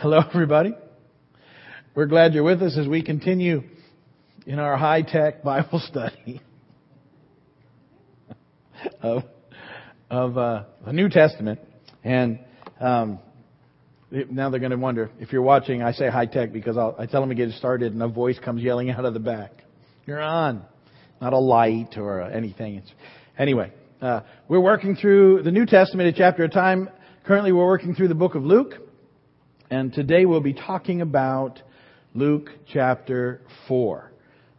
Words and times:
Hello, 0.00 0.18
everybody. 0.26 0.74
We're 1.94 2.06
glad 2.06 2.32
you're 2.32 2.42
with 2.42 2.62
us 2.62 2.74
as 2.78 2.88
we 2.88 3.02
continue 3.02 3.64
in 4.46 4.58
our 4.58 4.74
high 4.78 5.02
tech 5.02 5.42
Bible 5.42 5.78
study 5.78 6.40
of, 9.02 9.24
of 10.08 10.38
uh, 10.38 10.64
the 10.86 10.94
New 10.94 11.10
Testament. 11.10 11.60
And 12.02 12.38
um, 12.80 13.18
now 14.10 14.48
they're 14.48 14.58
going 14.58 14.70
to 14.70 14.78
wonder 14.78 15.10
if 15.18 15.34
you're 15.34 15.42
watching. 15.42 15.82
I 15.82 15.92
say 15.92 16.08
high 16.08 16.24
tech 16.24 16.50
because 16.50 16.78
I'll, 16.78 16.96
I 16.98 17.04
tell 17.04 17.20
them 17.20 17.28
to 17.28 17.36
get 17.36 17.50
started, 17.50 17.92
and 17.92 18.02
a 18.02 18.08
voice 18.08 18.38
comes 18.42 18.62
yelling 18.62 18.88
out 18.88 19.04
of 19.04 19.12
the 19.12 19.20
back. 19.20 19.52
You're 20.06 20.22
on, 20.22 20.64
not 21.20 21.34
a 21.34 21.38
light 21.38 21.98
or 21.98 22.22
anything. 22.22 22.76
It's, 22.76 22.90
anyway, 23.38 23.70
uh, 24.00 24.22
we're 24.48 24.60
working 24.60 24.96
through 24.96 25.42
the 25.42 25.52
New 25.52 25.66
Testament 25.66 26.08
a 26.08 26.12
chapter 26.14 26.44
at 26.44 26.52
a 26.52 26.54
time. 26.54 26.88
Currently, 27.26 27.52
we're 27.52 27.66
working 27.66 27.94
through 27.94 28.08
the 28.08 28.14
book 28.14 28.34
of 28.34 28.44
Luke. 28.44 28.86
And 29.72 29.92
today 29.92 30.26
we'll 30.26 30.40
be 30.40 30.52
talking 30.52 31.00
about 31.00 31.62
Luke 32.12 32.50
chapter 32.72 33.40
4. 33.68 34.10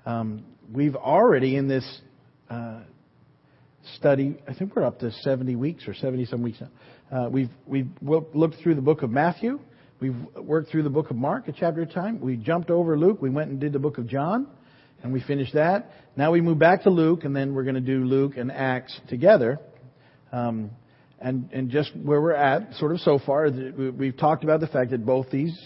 Um, 0.06 0.46
we've 0.72 0.96
already 0.96 1.58
in 1.58 1.68
this 1.68 1.84
uh, 2.50 2.80
study, 3.98 4.38
I 4.48 4.54
think 4.54 4.74
we're 4.74 4.86
up 4.86 5.00
to 5.00 5.12
70 5.12 5.58
weeks 5.58 5.86
or 5.86 5.94
70 5.94 6.28
some 6.28 6.42
weeks 6.42 6.60
now. 6.62 7.26
Uh, 7.26 7.30
we've, 7.30 7.50
we've 7.68 7.90
looked 8.02 8.62
through 8.64 8.76
the 8.76 8.82
book 8.82 9.02
of 9.02 9.10
Matthew. 9.10 9.60
We've 10.00 10.16
worked 10.38 10.72
through 10.72 10.84
the 10.84 10.90
book 10.90 11.10
of 11.10 11.18
Mark 11.18 11.50
a 11.50 11.52
chapter 11.52 11.82
at 11.82 11.92
a 11.92 11.94
time. 11.94 12.22
We 12.22 12.38
jumped 12.38 12.70
over 12.70 12.98
Luke. 12.98 13.22
We 13.22 13.30
went 13.30 13.50
and 13.50 13.60
did 13.60 13.74
the 13.74 13.80
book 13.80 13.98
of 13.98 14.08
John, 14.08 14.48
and 15.04 15.12
we 15.12 15.22
finished 15.22 15.56
that. 15.56 15.92
Now 16.16 16.32
we 16.32 16.40
move 16.40 16.58
back 16.58 16.84
to 16.84 16.90
Luke, 16.90 17.26
and 17.26 17.36
then 17.36 17.54
we're 17.54 17.64
going 17.64 17.76
to 17.76 17.82
do 17.82 18.06
Luke 18.06 18.38
and 18.38 18.50
Acts 18.50 18.98
together. 19.10 19.60
Um, 20.32 20.72
and, 21.22 21.50
and 21.54 21.70
just 21.70 21.96
where 21.96 22.20
we're 22.20 22.34
at, 22.34 22.74
sort 22.76 22.92
of 22.92 23.00
so 23.00 23.20
far, 23.20 23.50
we've 23.50 24.18
talked 24.18 24.44
about 24.44 24.60
the 24.60 24.68
fact 24.68 24.92
that 24.92 25.06
both 25.06 25.30
these, 25.30 25.58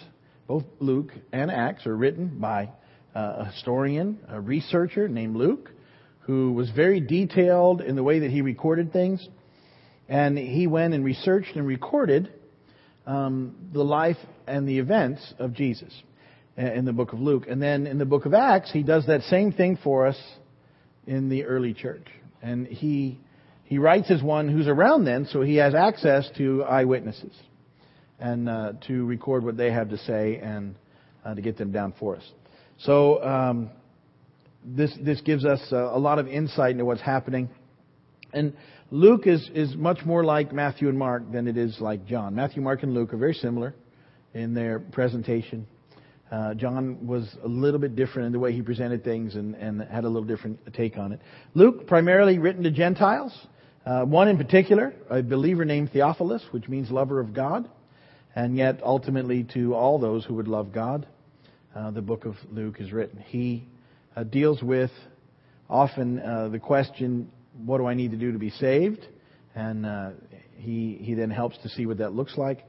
both 0.48 0.66
Luke 0.80 1.12
and 1.32 1.50
Acts, 1.50 1.86
are 1.88 1.96
written 1.96 2.40
by 2.40 2.70
a 3.14 3.46
historian, 3.46 4.20
a 4.28 4.42
researcher 4.42 5.08
named 5.08 5.36
Luke, 5.36 5.72
who 6.20 6.52
was 6.52 6.70
very 6.72 7.00
detailed 7.00 7.82
in 7.82 7.96
the 7.96 8.04
way 8.04 8.20
that 8.20 8.32
he 8.32 8.42
recorded 8.42 8.92
things. 8.92 9.26
And 10.10 10.38
he 10.38 10.68
went 10.68 10.94
and 10.94 11.06
researched 11.06 11.56
and 11.56 11.66
recorded 11.66 12.32
um, 13.08 13.56
the 13.74 13.84
life 13.84 14.18
and 14.48 14.68
the 14.68 14.80
events 14.80 15.34
of 15.40 15.54
Jesus 15.54 15.94
in 16.58 16.86
the 16.86 16.94
book 16.94 17.14
of 17.14 17.20
Luke. 17.20 17.46
And 17.48 17.62
then 17.62 17.88
in 17.88 17.98
the 17.98 18.06
book 18.06 18.26
of 18.26 18.34
Acts, 18.34 18.72
he 18.72 18.84
does 18.84 19.08
that 19.08 19.22
same 19.24 19.52
thing 19.52 19.78
for 19.84 20.08
us 20.08 20.20
in 21.08 21.30
the 21.30 21.46
early 21.46 21.74
church. 21.74 22.08
And 22.42 22.68
he 22.68 23.20
he 23.66 23.80
writes 23.80 24.10
as 24.12 24.22
one 24.22 24.48
who's 24.48 24.68
around 24.68 25.06
then, 25.06 25.28
so 25.32 25.42
he 25.42 25.56
has 25.56 25.74
access 25.76 26.30
to 26.38 26.64
eyewitnesses 26.64 27.34
and 28.20 28.48
uh, 28.48 28.74
to 28.88 29.06
record 29.06 29.44
what 29.44 29.58
they 29.58 29.72
have 29.72 29.90
to 29.90 29.98
say 29.98 30.38
and 30.38 30.76
uh, 31.26 31.34
to 31.34 31.42
get 31.42 31.58
them 31.58 31.72
down 31.72 31.94
for 32.00 32.16
us. 32.16 32.24
So 32.80 33.24
um, 33.24 33.70
this 34.64 34.96
this 35.02 35.20
gives 35.22 35.46
us 35.46 35.62
a, 35.72 35.76
a 35.76 36.00
lot 36.00 36.20
of 36.20 36.28
insight 36.28 36.72
into 36.72 36.86
what's 36.86 37.02
happening. 37.02 37.50
And 38.34 38.54
Luke 38.92 39.26
is 39.26 39.50
is 39.54 39.76
much 39.76 40.06
more 40.06 40.24
like 40.24 40.54
Matthew 40.54 40.88
and 40.88 40.98
Mark 40.98 41.32
than 41.32 41.48
it 41.48 41.58
is 41.58 41.78
like 41.80 42.06
John. 42.06 42.36
Matthew, 42.36 42.62
Mark, 42.62 42.84
and 42.84 42.94
Luke 42.94 43.14
are 43.14 43.18
very 43.18 43.34
similar 43.34 43.74
in 44.34 44.54
their 44.54 44.80
presentation. 44.80 45.66
Uh, 46.32 46.54
John 46.54 47.06
was 47.06 47.36
a 47.44 47.48
little 47.48 47.80
bit 47.80 47.96
different 47.96 48.28
in 48.28 48.32
the 48.34 48.40
way 48.40 48.52
he 48.52 48.62
presented 48.62 49.04
things 49.04 49.36
and, 49.36 49.56
and 49.56 49.82
had 49.82 50.04
a 50.04 50.08
little 50.08 50.28
different 50.28 50.60
take 50.74 50.98
on 50.98 51.12
it. 51.12 51.22
Luke, 51.54 51.88
primarily 51.88 52.40
written 52.40 52.64
to 52.64 52.72
Gentiles, 52.72 53.32
uh, 53.86 54.04
one 54.04 54.28
in 54.28 54.38
particular, 54.38 54.94
a 55.10 55.22
believer 55.22 55.64
named 55.64 55.92
Theophilus, 55.92 56.44
which 56.52 56.68
means 56.68 56.90
lover 56.90 57.20
of 57.20 57.34
God, 57.34 57.70
and 58.36 58.58
yet 58.58 58.82
ultimately 58.84 59.44
to 59.54 59.76
all 59.76 60.00
those 60.00 60.26
who 60.26 60.34
would 60.34 60.48
love 60.48 60.74
God, 60.74 61.06
uh, 61.76 61.92
the 61.92 62.02
book 62.02 62.26
of 62.26 62.36
Luke 62.52 62.78
is 62.80 62.92
written. 62.92 63.20
He 63.20 63.68
uh, 64.16 64.24
deals 64.24 64.64
with 64.64 64.92
often 65.70 66.20
uh, 66.20 66.50
the 66.50 66.58
question, 66.58 67.32
what 67.64 67.78
do 67.78 67.86
I 67.86 67.94
need 67.94 68.12
to 68.12 68.18
do 68.18 68.32
to 68.32 68.40
be 68.40 68.50
saved? 68.50 69.06
And 69.54 69.86
uh, 69.86 70.10
he, 70.56 70.98
he 71.02 71.14
then 71.14 71.30
helps 71.30 71.58
to 71.60 71.70
see 71.70 71.86
what 71.86 72.00
that 72.00 72.14
looks 72.14 72.38
like. 72.38 72.66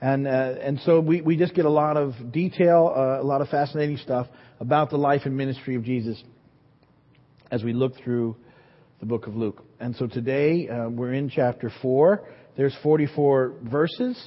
And, 0.00 0.26
uh, 0.26 0.54
and 0.60 0.78
so 0.80 1.00
we, 1.00 1.20
we 1.20 1.36
just 1.36 1.54
get 1.54 1.64
a 1.64 1.70
lot 1.70 1.96
of 1.96 2.12
detail, 2.30 2.92
a 2.94 3.24
lot 3.24 3.40
of 3.40 3.48
fascinating 3.48 3.96
stuff 3.96 4.28
about 4.60 4.90
the 4.90 4.98
life 4.98 5.22
and 5.24 5.36
ministry 5.36 5.74
of 5.74 5.82
Jesus 5.82 6.22
as 7.50 7.64
we 7.64 7.72
look 7.72 7.96
through 7.96 8.36
the 9.04 9.08
book 9.08 9.26
of 9.26 9.36
Luke. 9.36 9.62
And 9.80 9.94
so 9.96 10.06
today 10.06 10.66
uh, 10.66 10.88
we're 10.88 11.12
in 11.12 11.28
chapter 11.28 11.70
4. 11.82 12.26
There's 12.56 12.74
44 12.82 13.52
verses 13.70 14.18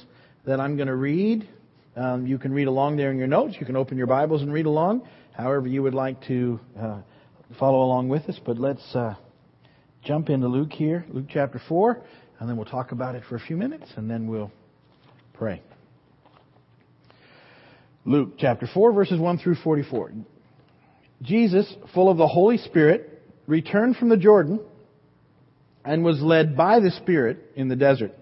that 0.46 0.60
I'm 0.60 0.76
going 0.76 0.86
to 0.86 0.94
read. 0.94 1.48
Um, 1.96 2.28
you 2.28 2.38
can 2.38 2.52
read 2.52 2.68
along 2.68 2.96
there 2.96 3.10
in 3.10 3.18
your 3.18 3.26
notes. 3.26 3.56
You 3.58 3.66
can 3.66 3.74
open 3.74 3.98
your 3.98 4.06
Bibles 4.06 4.40
and 4.40 4.52
read 4.52 4.66
along, 4.66 5.02
however 5.32 5.66
you 5.66 5.82
would 5.82 5.94
like 5.94 6.24
to 6.28 6.60
uh, 6.80 7.00
follow 7.58 7.82
along 7.82 8.08
with 8.08 8.28
us. 8.28 8.38
But 8.46 8.58
let's 8.58 8.94
uh, 8.94 9.16
jump 10.04 10.30
into 10.30 10.46
Luke 10.46 10.70
here, 10.70 11.04
Luke 11.08 11.26
chapter 11.28 11.60
4, 11.68 12.00
and 12.38 12.48
then 12.48 12.56
we'll 12.56 12.64
talk 12.64 12.92
about 12.92 13.16
it 13.16 13.24
for 13.28 13.34
a 13.34 13.40
few 13.40 13.56
minutes, 13.56 13.90
and 13.96 14.08
then 14.08 14.28
we'll 14.28 14.52
pray. 15.34 15.60
Luke 18.04 18.34
chapter 18.38 18.68
4, 18.72 18.92
verses 18.92 19.18
1 19.18 19.38
through 19.38 19.56
44. 19.56 20.12
Jesus, 21.22 21.74
full 21.94 22.08
of 22.08 22.16
the 22.16 22.28
Holy 22.28 22.58
Spirit, 22.58 23.17
returned 23.48 23.96
from 23.96 24.10
the 24.10 24.16
Jordan 24.16 24.60
and 25.84 26.04
was 26.04 26.20
led 26.20 26.56
by 26.56 26.78
the 26.78 26.92
Spirit 26.92 27.38
in 27.56 27.68
the 27.68 27.74
desert, 27.74 28.12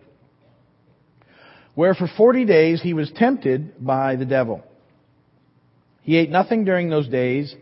where 1.74 1.92
for 1.92 2.08
forty 2.16 2.46
days 2.46 2.80
he 2.80 2.94
was 2.94 3.10
tempted 3.14 3.84
by 3.84 4.16
the 4.16 4.24
devil. 4.24 4.62
He 6.00 6.16
ate 6.16 6.30
nothing 6.30 6.64
during 6.64 6.88
those 6.88 7.08
days, 7.08 7.54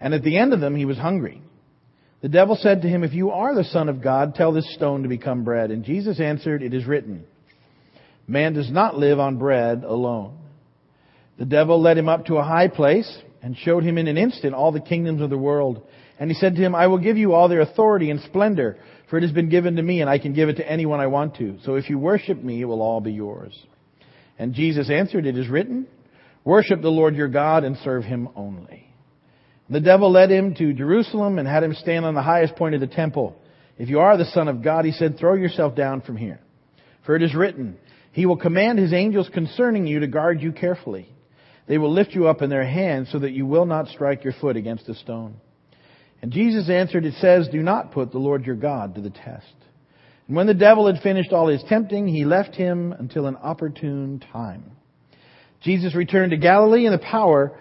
and 0.00 0.12
at 0.12 0.22
the 0.22 0.36
end 0.36 0.52
of 0.52 0.60
them 0.60 0.74
he 0.74 0.84
was 0.84 0.98
hungry. 0.98 1.40
The 2.20 2.28
devil 2.28 2.58
said 2.60 2.82
to 2.82 2.88
him, 2.88 3.04
If 3.04 3.14
you 3.14 3.30
are 3.30 3.54
the 3.54 3.62
Son 3.62 3.88
of 3.88 4.02
God, 4.02 4.34
tell 4.34 4.52
this 4.52 4.74
stone 4.74 5.04
to 5.04 5.08
become 5.08 5.44
bread. 5.44 5.70
And 5.70 5.84
Jesus 5.84 6.18
answered, 6.18 6.62
It 6.62 6.74
is 6.74 6.84
written, 6.84 7.24
Man 8.26 8.54
does 8.54 8.70
not 8.70 8.98
live 8.98 9.20
on 9.20 9.38
bread 9.38 9.84
alone. 9.84 10.36
The 11.38 11.44
devil 11.44 11.80
led 11.80 11.98
him 11.98 12.08
up 12.08 12.26
to 12.26 12.38
a 12.38 12.42
high 12.42 12.66
place 12.66 13.16
and 13.42 13.56
showed 13.56 13.84
him 13.84 13.96
in 13.96 14.08
an 14.08 14.16
instant 14.16 14.54
all 14.54 14.72
the 14.72 14.80
kingdoms 14.80 15.22
of 15.22 15.30
the 15.30 15.38
world 15.38 15.86
and 16.18 16.30
he 16.30 16.34
said 16.34 16.54
to 16.54 16.60
him, 16.60 16.74
I 16.74 16.86
will 16.86 16.98
give 16.98 17.16
you 17.16 17.34
all 17.34 17.48
their 17.48 17.60
authority 17.60 18.10
and 18.10 18.20
splendor, 18.20 18.78
for 19.08 19.18
it 19.18 19.22
has 19.22 19.32
been 19.32 19.48
given 19.48 19.76
to 19.76 19.82
me, 19.82 20.00
and 20.00 20.10
I 20.10 20.18
can 20.18 20.32
give 20.32 20.48
it 20.48 20.56
to 20.56 20.70
anyone 20.70 21.00
I 21.00 21.06
want 21.06 21.36
to. 21.36 21.58
So 21.64 21.74
if 21.74 21.90
you 21.90 21.98
worship 21.98 22.42
me, 22.42 22.60
it 22.60 22.64
will 22.64 22.82
all 22.82 23.00
be 23.00 23.12
yours. 23.12 23.54
And 24.38 24.54
Jesus 24.54 24.90
answered, 24.90 25.26
It 25.26 25.36
is 25.38 25.48
written, 25.48 25.86
Worship 26.44 26.80
the 26.80 26.88
Lord 26.88 27.16
your 27.16 27.28
God 27.28 27.64
and 27.64 27.76
serve 27.78 28.04
him 28.04 28.28
only. 28.36 28.88
The 29.68 29.80
devil 29.80 30.12
led 30.12 30.30
him 30.30 30.54
to 30.54 30.72
Jerusalem 30.72 31.38
and 31.38 31.48
had 31.48 31.64
him 31.64 31.74
stand 31.74 32.04
on 32.04 32.14
the 32.14 32.22
highest 32.22 32.56
point 32.56 32.74
of 32.74 32.80
the 32.80 32.86
temple. 32.86 33.36
If 33.78 33.88
you 33.88 33.98
are 33.98 34.16
the 34.16 34.24
Son 34.26 34.48
of 34.48 34.62
God, 34.62 34.84
he 34.84 34.92
said, 34.92 35.18
throw 35.18 35.34
yourself 35.34 35.74
down 35.74 36.02
from 36.02 36.16
here. 36.16 36.40
For 37.06 37.14
it 37.14 37.22
is 37.22 37.34
written, 37.34 37.78
He 38.12 38.26
will 38.26 38.36
command 38.36 38.78
His 38.78 38.92
angels 38.92 39.30
concerning 39.32 39.86
you 39.86 40.00
to 40.00 40.06
guard 40.08 40.42
you 40.42 40.52
carefully. 40.52 41.08
They 41.68 41.78
will 41.78 41.92
lift 41.92 42.12
you 42.12 42.26
up 42.26 42.42
in 42.42 42.50
their 42.50 42.66
hands 42.66 43.08
so 43.10 43.20
that 43.20 43.32
you 43.32 43.46
will 43.46 43.64
not 43.64 43.88
strike 43.88 44.24
your 44.24 44.34
foot 44.40 44.56
against 44.56 44.88
a 44.88 44.94
stone. 44.94 45.36
And 46.22 46.32
Jesus 46.32 46.68
answered, 46.70 47.04
It 47.04 47.14
says, 47.20 47.48
Do 47.48 47.62
not 47.62 47.92
put 47.92 48.12
the 48.12 48.18
Lord 48.18 48.46
your 48.46 48.56
God 48.56 48.94
to 48.94 49.00
the 49.00 49.10
test. 49.10 49.54
And 50.26 50.36
when 50.36 50.46
the 50.46 50.54
devil 50.54 50.86
had 50.86 51.02
finished 51.02 51.32
all 51.32 51.48
his 51.48 51.62
tempting, 51.68 52.08
he 52.08 52.24
left 52.24 52.54
him 52.54 52.92
until 52.92 53.26
an 53.26 53.36
opportune 53.36 54.22
time. 54.32 54.72
Jesus 55.62 55.94
returned 55.94 56.32
to 56.32 56.36
Galilee 56.36 56.86
in 56.86 56.92
the 56.92 56.98
power 56.98 57.58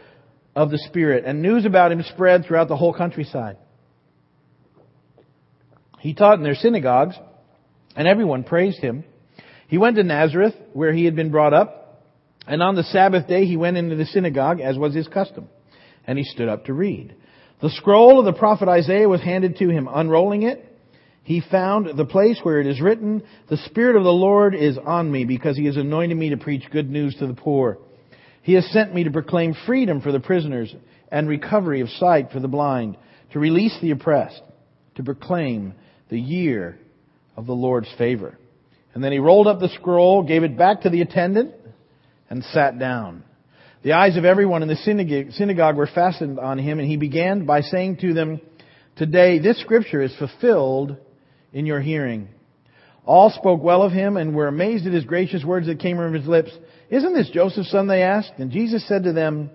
of 0.56 0.72
the 0.72 0.78
Spirit, 0.78 1.26
and 1.26 1.42
news 1.42 1.66
about 1.66 1.92
him 1.92 2.04
spread 2.14 2.46
throughout 2.46 2.68
the 2.68 2.78
whole 2.78 2.94
countryside. 2.94 3.58
He 6.00 6.14
taught 6.14 6.38
in 6.38 6.44
their 6.44 6.56
synagogues, 6.56 7.16
and 7.96 8.08
everyone 8.08 8.44
praised 8.44 8.80
him. 8.80 9.04
He 9.68 9.78
went 9.78 9.98
to 9.98 10.04
Nazareth, 10.04 10.54
where 10.74 10.94
he 10.94 11.06
had 11.06 11.16
been 11.16 11.32
brought 11.32 11.54
up, 11.54 12.04
and 12.48 12.62
on 12.62 12.76
the 12.76 12.84
Sabbath 12.84 13.28
day 13.28 13.46
he 13.46 13.58
went 13.58 13.78
into 13.78 13.96
the 13.96 14.06
synagogue, 14.06 14.60
as 14.62 14.78
was 14.78 14.94
his 14.94 15.08
custom, 15.08 15.50
and 16.06 16.18
he 16.18 16.24
stood 16.24 16.48
up 16.48 16.66
to 16.66 16.74
read. 16.74 17.16
The 17.66 17.72
scroll 17.72 18.20
of 18.20 18.26
the 18.26 18.40
prophet 18.40 18.70
Isaiah 18.70 19.10
was 19.10 19.22
handed 19.22 19.58
to 19.58 19.70
him. 19.70 19.90
Unrolling 19.92 20.44
it, 20.44 20.64
he 21.24 21.42
found 21.42 21.98
the 21.98 22.06
place 22.06 22.40
where 22.44 22.60
it 22.60 22.68
is 22.68 22.80
written, 22.80 23.24
The 23.50 23.58
Spirit 23.58 23.96
of 23.96 24.04
the 24.04 24.12
Lord 24.12 24.54
is 24.54 24.78
on 24.78 25.12
me 25.12 25.26
because 25.26 25.58
he 25.58 25.66
has 25.66 25.76
anointed 25.76 26.16
me 26.16 26.30
to 26.30 26.38
preach 26.38 26.62
good 26.72 26.92
news 26.92 27.16
to 27.16 27.26
the 27.26 27.34
poor. 27.34 27.80
He 28.44 28.54
has 28.54 28.68
sent 28.68 28.94
me 28.94 29.06
to 29.06 29.10
proclaim 29.10 29.56
freedom 29.66 30.00
for 30.00 30.12
the 30.12 30.20
prisoners 30.20 30.76
and 31.12 31.28
recovery 31.28 31.82
of 31.82 31.90
sight 31.90 32.30
for 32.30 32.40
the 32.40 32.48
blind, 32.48 32.98
to 33.34 33.40
release 33.40 33.76
the 33.82 33.90
oppressed, 33.90 34.44
to 34.98 35.04
proclaim 35.04 35.74
the 36.10 36.22
year 36.22 36.78
of 37.36 37.48
the 37.48 37.56
Lord's 37.56 37.92
favor. 37.98 38.38
And 38.94 39.04
then 39.04 39.12
he 39.12 39.18
rolled 39.18 39.48
up 39.48 39.60
the 39.60 39.70
scroll, 39.70 40.22
gave 40.22 40.44
it 40.44 40.56
back 40.56 40.82
to 40.82 40.92
the 40.92 41.02
attendant, 41.02 41.56
and 42.30 42.44
sat 42.44 42.78
down. 42.78 43.24
The 43.86 43.94
eyes 43.94 44.18
of 44.18 44.26
everyone 44.26 44.64
in 44.64 44.68
the 44.68 45.30
synagogue 45.38 45.76
were 45.78 45.86
fastened 45.86 46.40
on 46.40 46.58
him, 46.58 46.80
and 46.80 46.90
he 46.90 46.98
began 46.98 47.46
by 47.46 47.62
saying 47.62 47.98
to 47.98 48.16
them, 48.16 48.42
Today 48.96 49.38
this 49.38 49.62
scripture 49.62 50.02
is 50.02 50.16
fulfilled 50.18 50.98
in 51.54 51.68
your 51.68 51.80
hearing. 51.80 52.30
All 53.06 53.30
spoke 53.30 53.62
well 53.62 53.84
of 53.84 53.92
him 53.92 54.18
and 54.18 54.36
were 54.36 54.48
amazed 54.48 54.88
at 54.88 54.94
his 54.94 55.06
gracious 55.06 55.46
words 55.46 55.68
that 55.68 55.82
came 55.82 55.98
from 55.98 56.16
his 56.16 56.26
lips. 56.26 56.50
Isn't 56.90 57.14
this 57.14 57.30
Joseph's 57.30 57.70
son? 57.70 57.86
They 57.86 58.02
asked. 58.02 58.32
And 58.40 58.50
Jesus 58.50 58.88
said 58.88 59.04
to 59.04 59.14
them, 59.14 59.52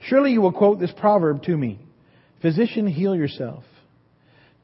Surely 0.00 0.32
you 0.32 0.40
will 0.40 0.52
quote 0.52 0.80
this 0.80 0.94
proverb 0.96 1.42
to 1.42 1.54
me. 1.54 1.78
Physician, 2.40 2.86
heal 2.86 3.14
yourself. 3.14 3.64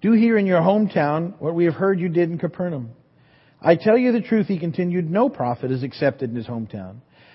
Do 0.00 0.12
here 0.12 0.38
in 0.38 0.47
your 0.47 0.62
hometown 0.62 1.38
what 1.38 1.55
we 1.55 1.67
have 1.67 1.75
heard 1.75 2.00
you 2.00 2.08
did 2.08 2.31
in 2.31 2.38
Capernaum. 2.38 2.93
I 3.61 3.76
tell 3.76 3.99
you 3.99 4.12
the 4.12 4.23
truth, 4.23 4.47
he 4.47 4.58
continued, 4.58 5.11
no 5.11 5.29
prophet 5.29 5.70
is 5.70 5.82
accepted 5.82 6.31
in 6.31 6.37
his 6.37 6.47
hometown. 6.47 7.03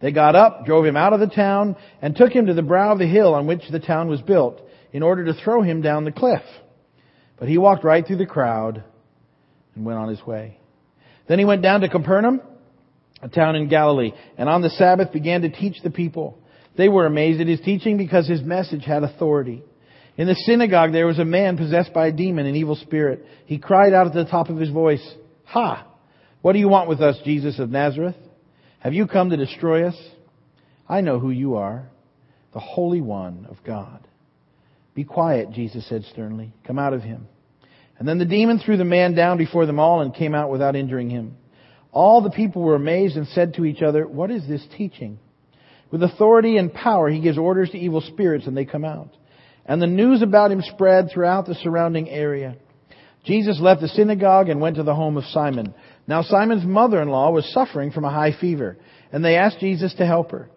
They 0.00 0.12
got 0.12 0.34
up, 0.34 0.64
drove 0.64 0.86
him 0.86 0.96
out 0.96 1.12
of 1.12 1.20
the 1.20 1.26
town, 1.26 1.76
and 2.00 2.16
took 2.16 2.32
him 2.32 2.46
to 2.46 2.54
the 2.54 2.62
brow 2.62 2.92
of 2.92 2.98
the 2.98 3.06
hill 3.06 3.34
on 3.34 3.46
which 3.46 3.62
the 3.70 3.80
town 3.80 4.08
was 4.08 4.20
built, 4.22 4.60
in 4.92 5.02
order 5.02 5.26
to 5.26 5.34
throw 5.34 5.62
him 5.62 5.82
down 5.82 6.04
the 6.04 6.12
cliff. 6.12 6.42
But 7.38 7.48
he 7.48 7.58
walked 7.58 7.84
right 7.84 8.06
through 8.06 8.16
the 8.16 8.26
crowd 8.26 8.82
and 9.74 9.84
went 9.84 9.98
on 9.98 10.08
his 10.08 10.24
way. 10.26 10.58
Then 11.28 11.38
he 11.38 11.44
went 11.44 11.62
down 11.62 11.82
to 11.82 11.88
Capernaum, 11.88 12.40
a 13.22 13.28
town 13.28 13.56
in 13.56 13.68
Galilee, 13.68 14.12
and 14.36 14.48
on 14.48 14.62
the 14.62 14.70
Sabbath 14.70 15.12
began 15.12 15.42
to 15.42 15.50
teach 15.50 15.76
the 15.82 15.90
people. 15.90 16.38
They 16.76 16.88
were 16.88 17.06
amazed 17.06 17.40
at 17.40 17.46
his 17.46 17.60
teaching 17.60 17.96
because 17.96 18.26
his 18.26 18.42
message 18.42 18.84
had 18.84 19.02
authority. 19.02 19.62
In 20.16 20.26
the 20.26 20.34
synagogue 20.34 20.92
there 20.92 21.06
was 21.06 21.18
a 21.18 21.24
man 21.24 21.56
possessed 21.56 21.92
by 21.92 22.08
a 22.08 22.12
demon, 22.12 22.46
an 22.46 22.56
evil 22.56 22.76
spirit. 22.76 23.24
He 23.46 23.58
cried 23.58 23.92
out 23.92 24.06
at 24.06 24.14
the 24.14 24.24
top 24.24 24.48
of 24.48 24.56
his 24.56 24.70
voice, 24.70 25.06
Ha! 25.46 25.86
What 26.42 26.54
do 26.54 26.58
you 26.58 26.68
want 26.68 26.88
with 26.88 27.00
us, 27.00 27.18
Jesus 27.24 27.58
of 27.58 27.70
Nazareth? 27.70 28.16
Have 28.80 28.94
you 28.94 29.06
come 29.06 29.30
to 29.30 29.36
destroy 29.36 29.86
us? 29.86 29.96
I 30.88 31.02
know 31.02 31.18
who 31.18 31.30
you 31.30 31.56
are, 31.56 31.88
the 32.52 32.60
Holy 32.60 33.00
One 33.00 33.46
of 33.48 33.58
God. 33.64 34.06
Be 34.94 35.04
quiet, 35.04 35.52
Jesus 35.52 35.88
said 35.88 36.04
sternly. 36.04 36.52
Come 36.66 36.78
out 36.78 36.94
of 36.94 37.02
him. 37.02 37.28
And 37.98 38.08
then 38.08 38.18
the 38.18 38.24
demon 38.24 38.58
threw 38.58 38.78
the 38.78 38.84
man 38.84 39.14
down 39.14 39.36
before 39.36 39.66
them 39.66 39.78
all 39.78 40.00
and 40.00 40.14
came 40.14 40.34
out 40.34 40.50
without 40.50 40.76
injuring 40.76 41.10
him. 41.10 41.36
All 41.92 42.22
the 42.22 42.30
people 42.30 42.62
were 42.62 42.74
amazed 42.74 43.16
and 43.16 43.26
said 43.28 43.54
to 43.54 43.66
each 43.66 43.82
other, 43.82 44.06
What 44.08 44.30
is 44.30 44.48
this 44.48 44.66
teaching? 44.76 45.18
With 45.90 46.02
authority 46.02 46.56
and 46.56 46.72
power, 46.72 47.10
he 47.10 47.20
gives 47.20 47.36
orders 47.36 47.70
to 47.70 47.78
evil 47.78 48.00
spirits 48.00 48.46
and 48.46 48.56
they 48.56 48.64
come 48.64 48.84
out. 48.84 49.14
And 49.66 49.82
the 49.82 49.86
news 49.86 50.22
about 50.22 50.52
him 50.52 50.62
spread 50.62 51.10
throughout 51.12 51.46
the 51.46 51.54
surrounding 51.56 52.08
area. 52.08 52.56
Jesus 53.24 53.60
left 53.60 53.82
the 53.82 53.88
synagogue 53.88 54.48
and 54.48 54.60
went 54.60 54.76
to 54.76 54.82
the 54.82 54.94
home 54.94 55.18
of 55.18 55.24
Simon. 55.24 55.74
Now 56.10 56.22
Simon's 56.22 56.64
mother-in-law 56.64 57.30
was 57.30 57.52
suffering 57.52 57.92
from 57.92 58.04
a 58.04 58.10
high 58.10 58.32
fever, 58.32 58.78
and 59.12 59.24
they 59.24 59.36
asked 59.36 59.60
Jesus 59.60 59.94
to 59.94 60.04
help 60.04 60.32
her. 60.32 60.50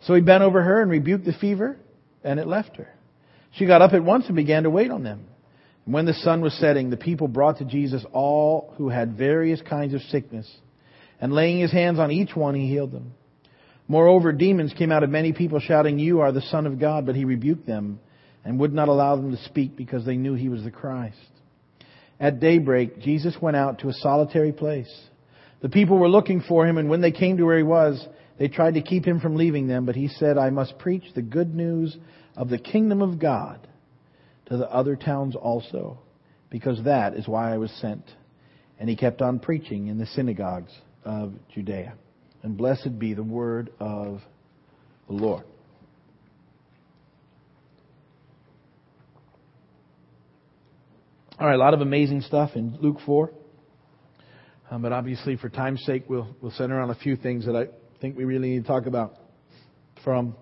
So 0.00 0.14
he 0.14 0.20
bent 0.20 0.42
over 0.42 0.60
her 0.60 0.82
and 0.82 0.90
rebuked 0.90 1.24
the 1.24 1.32
fever, 1.32 1.76
and 2.24 2.40
it 2.40 2.48
left 2.48 2.74
her. 2.74 2.92
She 3.52 3.66
got 3.66 3.82
up 3.82 3.92
at 3.92 4.02
once 4.02 4.26
and 4.26 4.34
began 4.34 4.64
to 4.64 4.70
wait 4.70 4.90
on 4.90 5.04
them. 5.04 5.28
And 5.84 5.94
when 5.94 6.06
the 6.06 6.12
sun 6.12 6.40
was 6.40 6.58
setting, 6.58 6.90
the 6.90 6.96
people 6.96 7.28
brought 7.28 7.58
to 7.58 7.64
Jesus 7.64 8.04
all 8.12 8.74
who 8.78 8.88
had 8.88 9.16
various 9.16 9.62
kinds 9.62 9.94
of 9.94 10.02
sickness, 10.02 10.52
and 11.20 11.32
laying 11.32 11.60
his 11.60 11.70
hands 11.70 12.00
on 12.00 12.10
each 12.10 12.34
one, 12.34 12.56
he 12.56 12.68
healed 12.68 12.90
them. 12.90 13.14
Moreover, 13.86 14.32
demons 14.32 14.74
came 14.76 14.90
out 14.90 15.04
of 15.04 15.10
many 15.10 15.32
people 15.32 15.60
shouting, 15.60 16.00
You 16.00 16.18
are 16.18 16.32
the 16.32 16.42
Son 16.42 16.66
of 16.66 16.80
God, 16.80 17.06
but 17.06 17.14
he 17.14 17.24
rebuked 17.24 17.64
them 17.64 18.00
and 18.44 18.58
would 18.58 18.74
not 18.74 18.88
allow 18.88 19.14
them 19.14 19.30
to 19.30 19.44
speak 19.44 19.76
because 19.76 20.04
they 20.04 20.16
knew 20.16 20.34
he 20.34 20.48
was 20.48 20.64
the 20.64 20.72
Christ. 20.72 21.16
At 22.18 22.40
daybreak, 22.40 23.00
Jesus 23.00 23.36
went 23.40 23.56
out 23.56 23.80
to 23.80 23.88
a 23.88 23.92
solitary 23.92 24.52
place. 24.52 24.92
The 25.60 25.68
people 25.68 25.98
were 25.98 26.08
looking 26.08 26.40
for 26.40 26.66
him, 26.66 26.78
and 26.78 26.88
when 26.88 27.00
they 27.00 27.12
came 27.12 27.36
to 27.36 27.44
where 27.44 27.56
he 27.56 27.62
was, 27.62 28.06
they 28.38 28.48
tried 28.48 28.74
to 28.74 28.82
keep 28.82 29.04
him 29.04 29.20
from 29.20 29.36
leaving 29.36 29.66
them, 29.66 29.86
but 29.86 29.96
he 29.96 30.08
said, 30.08 30.38
I 30.38 30.50
must 30.50 30.78
preach 30.78 31.04
the 31.14 31.22
good 31.22 31.54
news 31.54 31.96
of 32.36 32.48
the 32.48 32.58
kingdom 32.58 33.02
of 33.02 33.18
God 33.18 33.66
to 34.46 34.56
the 34.56 34.70
other 34.70 34.96
towns 34.96 35.34
also, 35.34 35.98
because 36.50 36.84
that 36.84 37.14
is 37.14 37.26
why 37.26 37.52
I 37.52 37.58
was 37.58 37.70
sent. 37.80 38.04
And 38.78 38.88
he 38.88 38.96
kept 38.96 39.22
on 39.22 39.38
preaching 39.38 39.88
in 39.88 39.98
the 39.98 40.06
synagogues 40.06 40.72
of 41.04 41.32
Judea. 41.54 41.94
And 42.42 42.56
blessed 42.56 42.98
be 42.98 43.14
the 43.14 43.22
word 43.22 43.70
of 43.80 44.20
the 45.08 45.14
Lord. 45.14 45.44
All 51.38 51.46
right, 51.46 51.54
a 51.54 51.58
lot 51.58 51.74
of 51.74 51.82
amazing 51.82 52.22
stuff 52.22 52.52
in 52.54 52.78
Luke 52.80 52.96
4. 53.04 53.30
Um, 54.70 54.80
but 54.80 54.92
obviously, 54.92 55.36
for 55.36 55.50
time's 55.50 55.84
sake, 55.84 56.04
we'll, 56.08 56.34
we'll 56.40 56.50
center 56.52 56.80
on 56.80 56.88
a 56.88 56.94
few 56.94 57.14
things 57.14 57.44
that 57.44 57.54
I 57.54 57.66
think 58.00 58.16
we 58.16 58.24
really 58.24 58.48
need 58.48 58.62
to 58.62 58.66
talk 58.66 58.86
about 58.86 59.16
from 60.02 60.34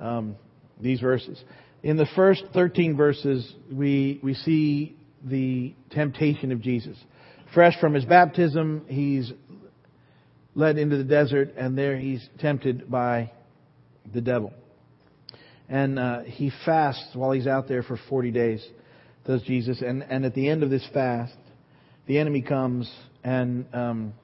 um, 0.00 0.36
these 0.80 0.98
verses. 1.00 1.38
In 1.82 1.98
the 1.98 2.06
first 2.16 2.42
13 2.54 2.96
verses, 2.96 3.52
we, 3.70 4.18
we 4.22 4.32
see 4.32 4.96
the 5.22 5.74
temptation 5.90 6.52
of 6.52 6.62
Jesus. 6.62 6.96
Fresh 7.52 7.78
from 7.78 7.92
his 7.92 8.06
baptism, 8.06 8.86
he's 8.88 9.30
led 10.54 10.78
into 10.78 10.96
the 10.96 11.04
desert, 11.04 11.52
and 11.54 11.76
there 11.76 11.98
he's 11.98 12.26
tempted 12.38 12.90
by 12.90 13.30
the 14.14 14.22
devil. 14.22 14.54
And 15.68 15.98
uh, 15.98 16.20
he 16.22 16.50
fasts 16.64 17.10
while 17.12 17.32
he's 17.32 17.46
out 17.46 17.68
there 17.68 17.82
for 17.82 17.98
40 18.08 18.30
days 18.30 18.66
does 19.26 19.42
Jesus. 19.42 19.82
And, 19.82 20.02
and 20.02 20.24
at 20.24 20.34
the 20.34 20.48
end 20.48 20.62
of 20.62 20.70
this 20.70 20.86
fast, 20.92 21.36
the 22.06 22.18
enemy 22.18 22.42
comes 22.42 22.90
and 23.24 23.66
um, 23.74 24.14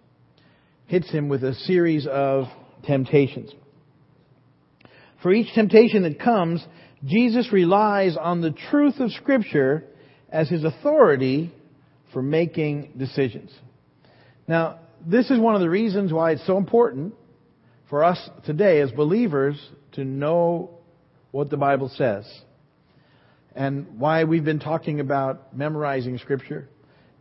hits 0.87 1.10
him 1.10 1.28
with 1.28 1.43
a 1.43 1.54
series 1.54 2.06
of 2.06 2.44
temptations. 2.84 3.50
For 5.22 5.32
each 5.32 5.52
temptation 5.54 6.02
that 6.02 6.20
comes, 6.20 6.64
Jesus 7.04 7.52
relies 7.52 8.16
on 8.16 8.40
the 8.40 8.54
truth 8.70 8.99
of 9.00 9.10
Scripture 9.12 9.84
as 10.31 10.49
his 10.49 10.64
authority 10.64 11.52
for 12.12 12.22
making 12.22 12.93
decisions. 12.96 13.50
Now, 14.46 14.78
this 15.06 15.31
is 15.31 15.38
one 15.38 15.54
of 15.54 15.60
the 15.60 15.70
reasons 15.70 16.12
why 16.12 16.32
it's 16.32 16.46
so 16.46 16.56
important 16.56 17.14
for 17.90 18.04
us 18.04 18.31
today 18.44 18.81
as 18.81 18.90
believers 18.93 19.56
to 19.93 20.04
know 20.04 20.70
what 21.32 21.50
the 21.50 21.56
Bible 21.56 21.90
says 21.96 22.25
and 23.54 23.99
why 23.99 24.25
we've 24.25 24.44
been 24.44 24.61
talking 24.61 25.00
about 25.00 25.56
memorizing 25.56 26.18
Scripture 26.18 26.68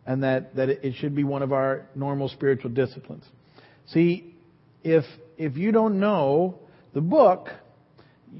and 0.06 0.22
that, 0.22 0.56
that 0.56 0.68
it 0.68 0.94
should 0.96 1.14
be 1.14 1.24
one 1.24 1.42
of 1.42 1.52
our 1.52 1.86
normal 1.94 2.28
spiritual 2.28 2.70
disciplines. 2.70 3.24
See, 3.88 4.34
if, 4.82 5.04
if 5.36 5.56
you 5.56 5.72
don't 5.72 6.00
know 6.00 6.58
the 6.92 7.00
book, 7.00 7.48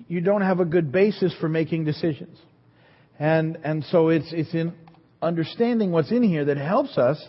you 0.08 0.20
don't 0.20 0.42
have 0.42 0.60
a 0.60 0.64
good 0.64 0.90
basis 0.90 1.34
for 1.40 1.48
making 1.48 1.84
decisions. 1.84 2.38
And, 3.18 3.58
and 3.62 3.84
so 3.84 4.08
it's, 4.08 4.32
it's 4.32 4.52
in 4.54 4.72
understanding 5.20 5.92
what's 5.92 6.10
in 6.10 6.22
here 6.22 6.46
that 6.46 6.56
helps 6.56 6.98
us 6.98 7.22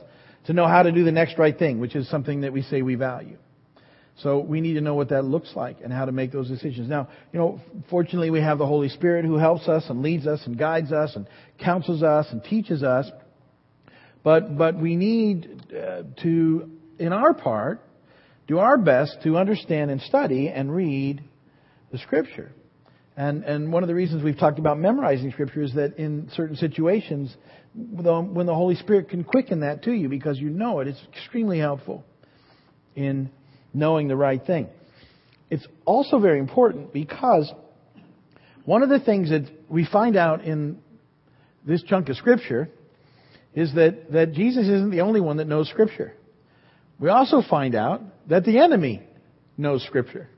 to 0.46 0.54
know 0.54 0.68
how 0.68 0.84
to 0.84 0.92
do 0.92 1.04
the 1.04 1.12
next 1.12 1.38
right 1.38 1.58
thing, 1.58 1.80
which 1.80 1.96
is 1.96 2.10
something 2.10 2.42
that 2.42 2.52
we 2.52 2.64
say 2.64 2.82
we 2.82 2.96
value. 2.96 3.38
So 4.18 4.40
we 4.40 4.62
need 4.62 4.76
to 4.76 4.82
know 4.82 4.94
what 4.94 5.10
that 5.10 5.26
looks 5.26 5.54
like 5.56 5.78
and 5.84 5.92
how 5.92 6.06
to 6.06 6.12
make 6.12 6.32
those 6.32 6.48
decisions. 6.48 6.88
Now, 6.88 7.10
you 7.32 7.40
know, 7.40 7.60
fortunately 7.90 8.30
we 8.30 8.42
have 8.42 8.60
the 8.60 8.66
Holy 8.66 8.90
Spirit 8.90 9.26
who 9.26 9.38
helps 9.38 9.68
us 9.68 9.86
and 9.90 10.02
leads 10.02 10.28
us 10.28 10.42
and 10.46 10.58
guides 10.58 10.92
us 10.92 11.16
and 11.16 11.28
counsels 11.64 12.04
us 12.04 12.28
and 12.32 12.44
teaches 12.44 12.84
us. 12.84 13.10
But, 14.24 14.58
but 14.58 14.78
we 14.78 14.96
need 14.96 15.64
uh, 15.72 16.04
to, 16.22 16.70
in 17.00 17.12
our 17.12 17.34
part, 17.34 17.82
do 18.48 18.60
our 18.60 18.78
best 18.78 19.18
to 19.24 19.38
understand 19.38 19.90
and 19.90 20.00
study 20.02 20.48
and 20.48 20.74
read 20.74 21.24
the 21.92 21.98
Scripture. 21.98 22.52
And, 23.18 23.44
and 23.44 23.72
one 23.72 23.84
of 23.84 23.88
the 23.88 23.96
reasons 23.96 24.24
we've 24.24 24.38
talked 24.38 24.60
about 24.60 24.80
memorizing 24.80 25.32
Scripture 25.32 25.62
is 25.62 25.74
that 25.76 25.98
in 25.98 26.30
certain 26.36 26.56
situations, 26.56 27.36
when 27.74 28.46
the 28.46 28.56
Holy 28.56 28.76
Spirit 28.76 29.10
can 29.10 29.24
quicken 29.24 29.62
that 29.62 29.84
to 29.84 29.92
you 29.92 30.08
because 30.08 30.40
you 30.40 30.50
know 30.50 30.80
it, 30.80 30.88
it's 30.88 31.02
extremely 31.12 31.60
helpful 31.60 32.04
in 32.96 33.30
knowing 33.74 34.08
the 34.08 34.16
right 34.16 34.44
thing. 34.46 34.68
It's 35.50 35.66
also 35.86 36.20
very 36.20 36.40
important 36.40 36.94
because 36.94 37.52
one 38.66 38.82
of 38.84 38.90
the 38.90 39.00
things 39.00 39.30
that 39.30 39.50
we 39.70 39.86
find 39.86 40.16
out 40.16 40.44
in 40.44 40.80
this 41.66 41.84
chunk 41.84 42.10
of 42.10 42.16
Scripture 42.18 42.70
is 43.54 43.74
that, 43.76 44.12
that 44.12 44.34
Jesus 44.34 44.64
isn't 44.64 44.92
the 44.92 45.02
only 45.02 45.22
one 45.22 45.38
that 45.38 45.48
knows 45.48 45.70
Scripture. 45.70 46.14
We 47.00 47.10
also 47.10 47.42
find 47.48 47.76
out 47.76 48.02
that 48.30 48.46
the 48.46 48.60
enemy 48.60 49.02
knows 49.58 49.84
Scripture. 49.84 50.30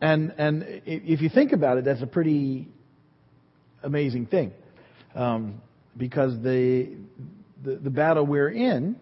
And, 0.00 0.34
and 0.38 0.64
if 0.86 1.20
you 1.20 1.28
think 1.28 1.52
about 1.52 1.78
it, 1.78 1.84
that's 1.84 2.02
a 2.02 2.06
pretty 2.06 2.68
amazing 3.82 4.26
thing. 4.26 4.52
Um, 5.14 5.60
because 5.96 6.34
the, 6.42 6.90
the, 7.62 7.76
the 7.76 7.90
battle 7.90 8.24
we're 8.24 8.50
in, 8.50 8.96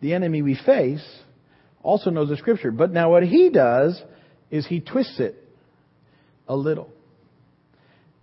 the 0.00 0.14
enemy 0.14 0.42
we 0.42 0.58
face, 0.66 1.04
also 1.82 2.10
knows 2.10 2.28
the 2.28 2.36
scripture. 2.36 2.70
But 2.70 2.92
now 2.92 3.10
what 3.10 3.22
he 3.22 3.50
does 3.50 4.00
is 4.50 4.66
he 4.66 4.80
twists 4.80 5.18
it 5.18 5.36
a 6.48 6.56
little. 6.56 6.90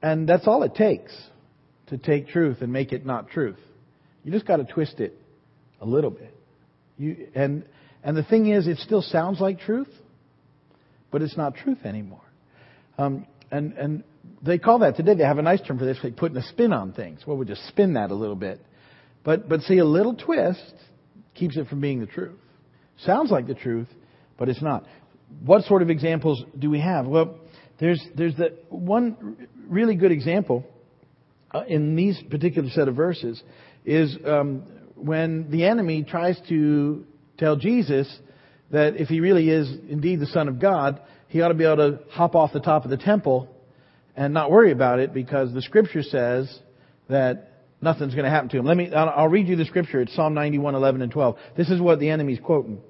And 0.02 0.28
that's 0.28 0.48
all 0.48 0.64
it 0.64 0.76
takes 0.76 1.16
to 1.88 1.98
take 1.98 2.30
truth 2.30 2.58
and 2.62 2.72
make 2.72 2.94
it 2.94 3.06
not 3.06 3.30
truth. 3.30 3.60
You 4.24 4.32
just 4.32 4.46
got 4.46 4.58
to 4.58 4.64
twist 4.64 5.00
it 5.00 5.18
a 5.82 5.86
little 5.86 6.12
bit. 6.12 6.36
You, 6.98 7.28
and, 7.36 7.66
and 8.04 8.16
the 8.16 8.24
thing 8.24 8.48
is, 8.48 8.68
it 8.68 8.78
still 8.78 9.02
sounds 9.02 9.40
like 9.40 9.60
truth, 9.60 9.90
but 11.12 11.22
it's 11.22 11.38
not 11.38 11.56
truth 11.56 11.80
anymore. 11.86 12.22
Um, 12.98 13.26
and, 13.52 13.74
and 13.74 14.04
they 14.44 14.58
call 14.58 14.80
that 14.80 14.96
today, 14.96 15.16
they 15.16 15.24
have 15.24 15.38
a 15.38 15.42
nice 15.42 15.62
term 15.62 15.80
for 15.80 15.86
this, 15.86 15.98
like 16.04 16.16
putting 16.16 16.38
a 16.38 16.44
spin 16.44 16.74
on 16.74 16.94
things. 16.94 17.22
Well, 17.26 17.38
we 17.38 17.46
just 17.46 17.66
spin 17.68 17.94
that 17.94 18.12
a 18.12 18.16
little 18.16 18.36
bit. 18.36 18.62
But, 19.24 19.50
but 19.50 19.62
see, 19.62 19.78
a 19.80 19.86
little 19.86 20.16
twist 20.16 20.74
keeps 21.36 21.58
it 21.58 21.68
from 21.68 21.82
being 21.82 22.00
the 22.00 22.06
truth. 22.06 22.38
Sounds 23.06 23.32
like 23.32 23.48
the 23.48 23.54
truth, 23.54 23.88
but 24.38 24.50
it's 24.50 24.62
not. 24.62 24.86
What 25.46 25.64
sort 25.64 25.82
of 25.82 25.90
examples 25.90 26.44
do 26.58 26.70
we 26.70 26.80
have? 26.80 27.06
Well, 27.06 27.40
there's, 27.80 28.04
there's 28.16 28.36
the 28.36 28.58
one 28.70 29.48
really 29.68 29.96
good 29.96 30.12
example 30.12 30.66
uh, 31.52 31.64
in 31.68 31.96
these 31.96 32.22
particular 32.30 32.70
set 32.70 32.88
of 32.88 32.96
verses 32.96 33.42
is 33.86 34.18
um, 34.26 34.64
when 34.96 35.50
the 35.50 35.66
enemy 35.66 36.04
tries 36.04 36.40
to 36.50 37.06
tell 37.38 37.56
Jesus 37.56 38.14
that 38.72 38.98
if 38.98 39.08
he 39.08 39.20
really 39.20 39.50
is 39.50 39.72
indeed 39.90 40.20
the 40.20 40.28
Son 40.28 40.48
of 40.48 40.60
God, 40.60 41.02
he 41.28 41.42
ought 41.42 41.50
to 41.50 41.54
be 41.54 41.64
able 41.64 41.78
to 41.78 42.00
hop 42.12 42.36
off 42.36 42.52
the 42.54 42.60
top 42.60 42.84
of 42.84 42.92
the 42.92 42.98
temple 42.98 43.48
and 44.16 44.34
not 44.34 44.52
worry 44.52 44.72
about 44.72 45.00
it 45.00 45.14
because 45.14 45.54
the 45.54 45.62
Scripture 45.62 46.04
says 46.04 46.60
that 47.08 47.64
nothing's 47.82 48.14
going 48.14 48.26
to 48.26 48.30
happen 48.30 48.50
to 48.50 48.58
him. 48.58 48.66
Let 48.66 48.78
me, 48.78 48.92
I'll 48.94 49.28
read 49.28 49.48
you 49.48 49.56
the 49.56 49.66
Scripture. 49.66 50.02
It's 50.02 50.16
Psalm 50.16 50.34
91, 50.34 50.76
11 50.76 51.02
and 51.02 51.12
12. 51.12 51.38
This 51.56 51.70
is 51.70 51.80
what 51.80 52.00
the 52.00 52.10
enemy's 52.10 52.40
quoting. 52.40 52.82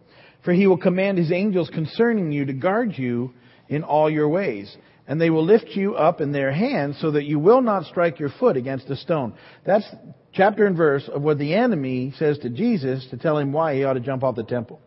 For 0.43 0.53
he 0.53 0.67
will 0.67 0.77
command 0.77 1.17
his 1.17 1.31
angels 1.31 1.69
concerning 1.73 2.31
you 2.31 2.45
to 2.45 2.53
guard 2.53 2.97
you 2.97 3.33
in 3.67 3.83
all 3.83 4.09
your 4.09 4.29
ways. 4.29 4.75
And 5.07 5.19
they 5.19 5.29
will 5.29 5.43
lift 5.43 5.69
you 5.69 5.95
up 5.95 6.21
in 6.21 6.31
their 6.31 6.51
hands 6.51 6.97
so 7.01 7.11
that 7.11 7.25
you 7.25 7.39
will 7.39 7.61
not 7.61 7.85
strike 7.85 8.19
your 8.19 8.29
foot 8.39 8.57
against 8.57 8.89
a 8.89 8.95
stone. 8.95 9.33
That's 9.65 9.85
chapter 10.33 10.65
and 10.67 10.77
verse 10.77 11.09
of 11.11 11.21
what 11.21 11.39
the 11.39 11.55
enemy 11.55 12.13
says 12.17 12.37
to 12.39 12.49
Jesus 12.49 13.07
to 13.09 13.17
tell 13.17 13.37
him 13.37 13.51
why 13.51 13.75
he 13.75 13.83
ought 13.83 13.93
to 13.93 13.99
jump 13.99 14.23
off 14.23 14.35
the 14.35 14.43
temple. 14.43 14.79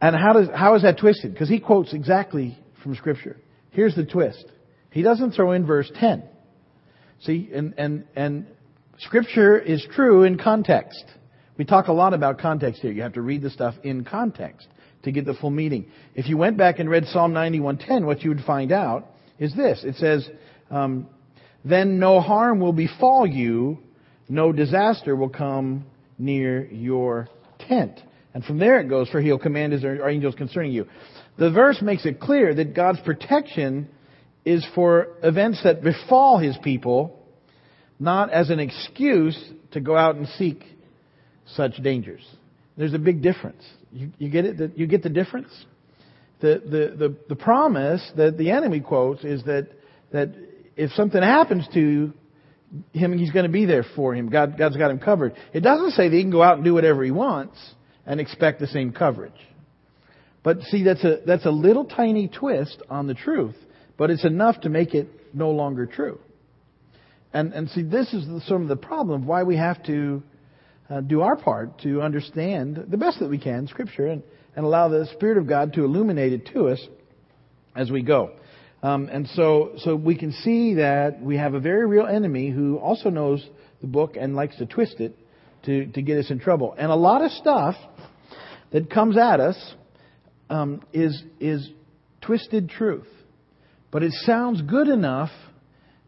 And 0.00 0.14
how 0.14 0.34
does, 0.34 0.48
how 0.54 0.74
is 0.74 0.82
that 0.82 0.98
twisted? 0.98 1.32
Because 1.32 1.48
he 1.48 1.60
quotes 1.60 1.92
exactly 1.92 2.58
from 2.82 2.94
scripture. 2.94 3.36
Here's 3.70 3.94
the 3.94 4.04
twist. 4.04 4.44
He 4.90 5.02
doesn't 5.02 5.32
throw 5.32 5.52
in 5.52 5.66
verse 5.66 5.90
10. 5.98 6.22
See, 7.20 7.50
and, 7.52 7.74
and, 7.78 8.04
and 8.14 8.46
scripture 8.98 9.58
is 9.58 9.84
true 9.94 10.22
in 10.22 10.38
context. 10.38 11.04
We 11.58 11.64
talk 11.64 11.88
a 11.88 11.92
lot 11.92 12.14
about 12.14 12.38
context 12.38 12.80
here. 12.80 12.92
You 12.92 13.02
have 13.02 13.14
to 13.14 13.20
read 13.20 13.42
the 13.42 13.50
stuff 13.50 13.74
in 13.82 14.04
context 14.04 14.68
to 15.02 15.10
get 15.10 15.26
the 15.26 15.34
full 15.34 15.50
meaning. 15.50 15.86
If 16.14 16.28
you 16.28 16.38
went 16.38 16.56
back 16.56 16.78
and 16.78 16.88
read 16.88 17.06
Psalm 17.06 17.32
91:10, 17.34 18.06
what 18.06 18.22
you 18.22 18.30
would 18.30 18.44
find 18.44 18.70
out 18.70 19.06
is 19.40 19.52
this. 19.54 19.82
It 19.82 19.96
says, 19.96 20.30
um, 20.70 21.08
"Then 21.64 21.98
no 21.98 22.20
harm 22.20 22.60
will 22.60 22.72
befall 22.72 23.26
you, 23.26 23.78
no 24.28 24.52
disaster 24.52 25.16
will 25.16 25.28
come 25.28 25.84
near 26.16 26.64
your 26.66 27.28
tent." 27.58 28.02
And 28.34 28.44
from 28.44 28.58
there 28.58 28.78
it 28.78 28.88
goes, 28.88 29.08
"For 29.08 29.20
he'll 29.20 29.38
command 29.38 29.72
his 29.72 29.84
angels 29.84 30.36
concerning 30.36 30.70
you." 30.70 30.86
The 31.38 31.50
verse 31.50 31.82
makes 31.82 32.06
it 32.06 32.20
clear 32.20 32.54
that 32.54 32.74
God's 32.74 33.00
protection 33.00 33.88
is 34.44 34.64
for 34.76 35.08
events 35.24 35.62
that 35.64 35.82
befall 35.82 36.38
his 36.38 36.56
people, 36.58 37.18
not 37.98 38.30
as 38.30 38.50
an 38.50 38.60
excuse 38.60 39.52
to 39.72 39.80
go 39.80 39.96
out 39.96 40.14
and 40.14 40.28
seek 40.28 40.64
such 41.54 41.82
dangers. 41.82 42.22
There's 42.76 42.94
a 42.94 42.98
big 42.98 43.22
difference. 43.22 43.62
You, 43.92 44.10
you 44.18 44.30
get 44.30 44.44
it? 44.44 44.76
You 44.76 44.86
get 44.86 45.02
the 45.02 45.08
difference? 45.08 45.50
The, 46.40 46.62
the, 46.64 47.08
the, 47.08 47.16
the 47.30 47.36
promise 47.36 48.08
that 48.16 48.38
the 48.38 48.50
enemy 48.50 48.80
quotes 48.80 49.24
is 49.24 49.42
that, 49.44 49.68
that 50.12 50.32
if 50.76 50.92
something 50.92 51.20
happens 51.20 51.66
to 51.74 52.12
him, 52.92 53.18
he's 53.18 53.32
going 53.32 53.46
to 53.46 53.50
be 53.50 53.64
there 53.64 53.84
for 53.96 54.14
him. 54.14 54.28
God, 54.28 54.56
God's 54.56 54.76
got 54.76 54.92
him 54.92 55.00
covered. 55.00 55.34
It 55.52 55.60
doesn't 55.60 55.92
say 55.92 56.08
that 56.08 56.14
he 56.14 56.22
can 56.22 56.30
go 56.30 56.42
out 56.42 56.56
and 56.56 56.64
do 56.64 56.74
whatever 56.74 57.02
he 57.02 57.10
wants 57.10 57.58
and 58.06 58.20
expect 58.20 58.60
the 58.60 58.68
same 58.68 58.92
coverage. 58.92 59.32
But 60.44 60.62
see, 60.62 60.84
that's 60.84 61.02
a, 61.02 61.18
that's 61.26 61.44
a 61.44 61.50
little 61.50 61.84
tiny 61.84 62.28
twist 62.28 62.80
on 62.88 63.08
the 63.08 63.14
truth, 63.14 63.56
but 63.96 64.10
it's 64.10 64.24
enough 64.24 64.60
to 64.60 64.68
make 64.68 64.94
it 64.94 65.08
no 65.34 65.50
longer 65.50 65.86
true. 65.86 66.20
And, 67.32 67.52
and 67.52 67.68
see, 67.70 67.82
this 67.82 68.14
is 68.14 68.26
the, 68.26 68.40
some 68.46 68.62
of 68.62 68.68
the 68.68 68.76
problem 68.76 69.22
of 69.22 69.28
why 69.28 69.42
we 69.42 69.56
have 69.56 69.82
to 69.84 70.22
uh, 70.90 71.00
do 71.00 71.20
our 71.20 71.36
part 71.36 71.80
to 71.80 72.02
understand 72.02 72.86
the 72.88 72.96
best 72.96 73.20
that 73.20 73.28
we 73.28 73.38
can 73.38 73.66
Scripture 73.68 74.06
and, 74.06 74.22
and 74.56 74.64
allow 74.64 74.88
the 74.88 75.06
Spirit 75.14 75.38
of 75.38 75.46
God 75.46 75.74
to 75.74 75.84
illuminate 75.84 76.32
it 76.32 76.46
to 76.52 76.68
us 76.68 76.80
as 77.76 77.90
we 77.90 78.02
go. 78.02 78.32
Um, 78.82 79.08
and 79.10 79.28
so, 79.34 79.72
so 79.78 79.96
we 79.96 80.16
can 80.16 80.32
see 80.32 80.74
that 80.74 81.20
we 81.20 81.36
have 81.36 81.54
a 81.54 81.60
very 81.60 81.86
real 81.86 82.06
enemy 82.06 82.50
who 82.50 82.76
also 82.76 83.10
knows 83.10 83.44
the 83.80 83.86
book 83.86 84.16
and 84.18 84.36
likes 84.36 84.56
to 84.56 84.66
twist 84.66 85.00
it 85.00 85.18
to, 85.64 85.86
to 85.86 86.02
get 86.02 86.18
us 86.18 86.30
in 86.30 86.38
trouble. 86.38 86.74
And 86.78 86.90
a 86.90 86.96
lot 86.96 87.24
of 87.24 87.32
stuff 87.32 87.74
that 88.70 88.90
comes 88.90 89.16
at 89.16 89.40
us 89.40 89.74
um, 90.48 90.82
is, 90.92 91.20
is 91.40 91.68
twisted 92.20 92.70
truth. 92.70 93.08
But 93.90 94.02
it 94.02 94.12
sounds 94.24 94.62
good 94.62 94.88
enough 94.88 95.30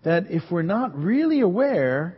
that 0.04 0.30
if 0.30 0.42
we're 0.50 0.62
not 0.62 0.96
really 0.96 1.40
aware, 1.40 2.16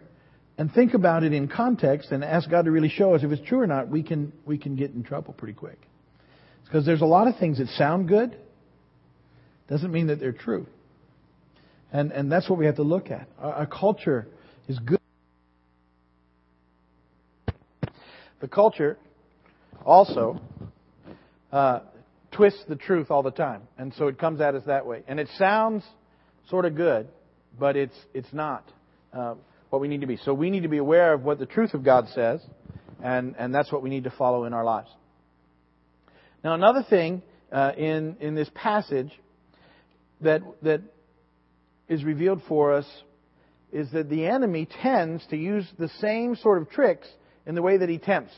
and 0.62 0.72
think 0.72 0.94
about 0.94 1.24
it 1.24 1.32
in 1.32 1.48
context 1.48 2.12
and 2.12 2.22
ask 2.22 2.48
God 2.48 2.66
to 2.66 2.70
really 2.70 2.88
show 2.88 3.16
us 3.16 3.24
if 3.24 3.32
it's 3.32 3.42
true 3.48 3.58
or 3.58 3.66
not, 3.66 3.88
we 3.88 4.04
can, 4.04 4.32
we 4.46 4.56
can 4.56 4.76
get 4.76 4.92
in 4.92 5.02
trouble 5.02 5.34
pretty 5.34 5.54
quick. 5.54 5.80
Because 6.64 6.86
there's 6.86 7.00
a 7.00 7.04
lot 7.04 7.26
of 7.26 7.36
things 7.36 7.58
that 7.58 7.66
sound 7.70 8.06
good, 8.06 8.36
doesn't 9.68 9.90
mean 9.90 10.06
that 10.06 10.20
they're 10.20 10.30
true. 10.30 10.68
And, 11.92 12.12
and 12.12 12.30
that's 12.30 12.48
what 12.48 12.60
we 12.60 12.66
have 12.66 12.76
to 12.76 12.84
look 12.84 13.10
at. 13.10 13.28
Our, 13.40 13.52
our 13.52 13.66
culture 13.66 14.28
is 14.68 14.78
good. 14.78 15.00
The 18.40 18.46
culture 18.46 18.98
also 19.84 20.40
uh, 21.50 21.80
twists 22.30 22.62
the 22.68 22.76
truth 22.76 23.10
all 23.10 23.24
the 23.24 23.32
time. 23.32 23.62
And 23.78 23.92
so 23.94 24.06
it 24.06 24.16
comes 24.16 24.40
at 24.40 24.54
us 24.54 24.62
that 24.66 24.86
way. 24.86 25.02
And 25.08 25.18
it 25.18 25.28
sounds 25.38 25.82
sort 26.48 26.66
of 26.66 26.76
good, 26.76 27.08
but 27.58 27.76
it's, 27.76 27.96
it's 28.14 28.32
not. 28.32 28.70
Uh, 29.12 29.34
what 29.72 29.80
we 29.80 29.88
need 29.88 30.02
to 30.02 30.06
be. 30.06 30.18
So 30.18 30.34
we 30.34 30.50
need 30.50 30.64
to 30.64 30.68
be 30.68 30.76
aware 30.76 31.14
of 31.14 31.22
what 31.22 31.38
the 31.38 31.46
truth 31.46 31.72
of 31.72 31.82
God 31.82 32.06
says, 32.14 32.42
and, 33.02 33.34
and 33.38 33.54
that's 33.54 33.72
what 33.72 33.82
we 33.82 33.88
need 33.88 34.04
to 34.04 34.10
follow 34.10 34.44
in 34.44 34.52
our 34.52 34.64
lives. 34.64 34.90
Now, 36.44 36.52
another 36.52 36.84
thing 36.90 37.22
uh, 37.50 37.72
in, 37.78 38.18
in 38.20 38.34
this 38.34 38.50
passage 38.54 39.10
that, 40.20 40.42
that 40.60 40.82
is 41.88 42.04
revealed 42.04 42.42
for 42.46 42.74
us 42.74 42.84
is 43.72 43.90
that 43.92 44.10
the 44.10 44.26
enemy 44.26 44.68
tends 44.82 45.26
to 45.30 45.38
use 45.38 45.66
the 45.78 45.88
same 46.02 46.36
sort 46.36 46.60
of 46.60 46.68
tricks 46.68 47.08
in 47.46 47.54
the 47.54 47.62
way 47.62 47.78
that 47.78 47.88
he 47.88 47.96
tempts 47.96 48.34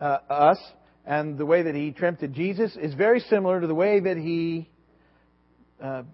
uh, 0.00 0.16
us, 0.30 0.58
and 1.04 1.36
the 1.36 1.44
way 1.44 1.64
that 1.64 1.74
he 1.74 1.92
tempted 1.92 2.32
Jesus 2.32 2.74
is 2.80 2.94
very 2.94 3.20
similar 3.20 3.60
to 3.60 3.66
the 3.66 3.74
way 3.74 4.00
that 4.00 4.16
he 4.16 4.70
uh, 5.82 6.04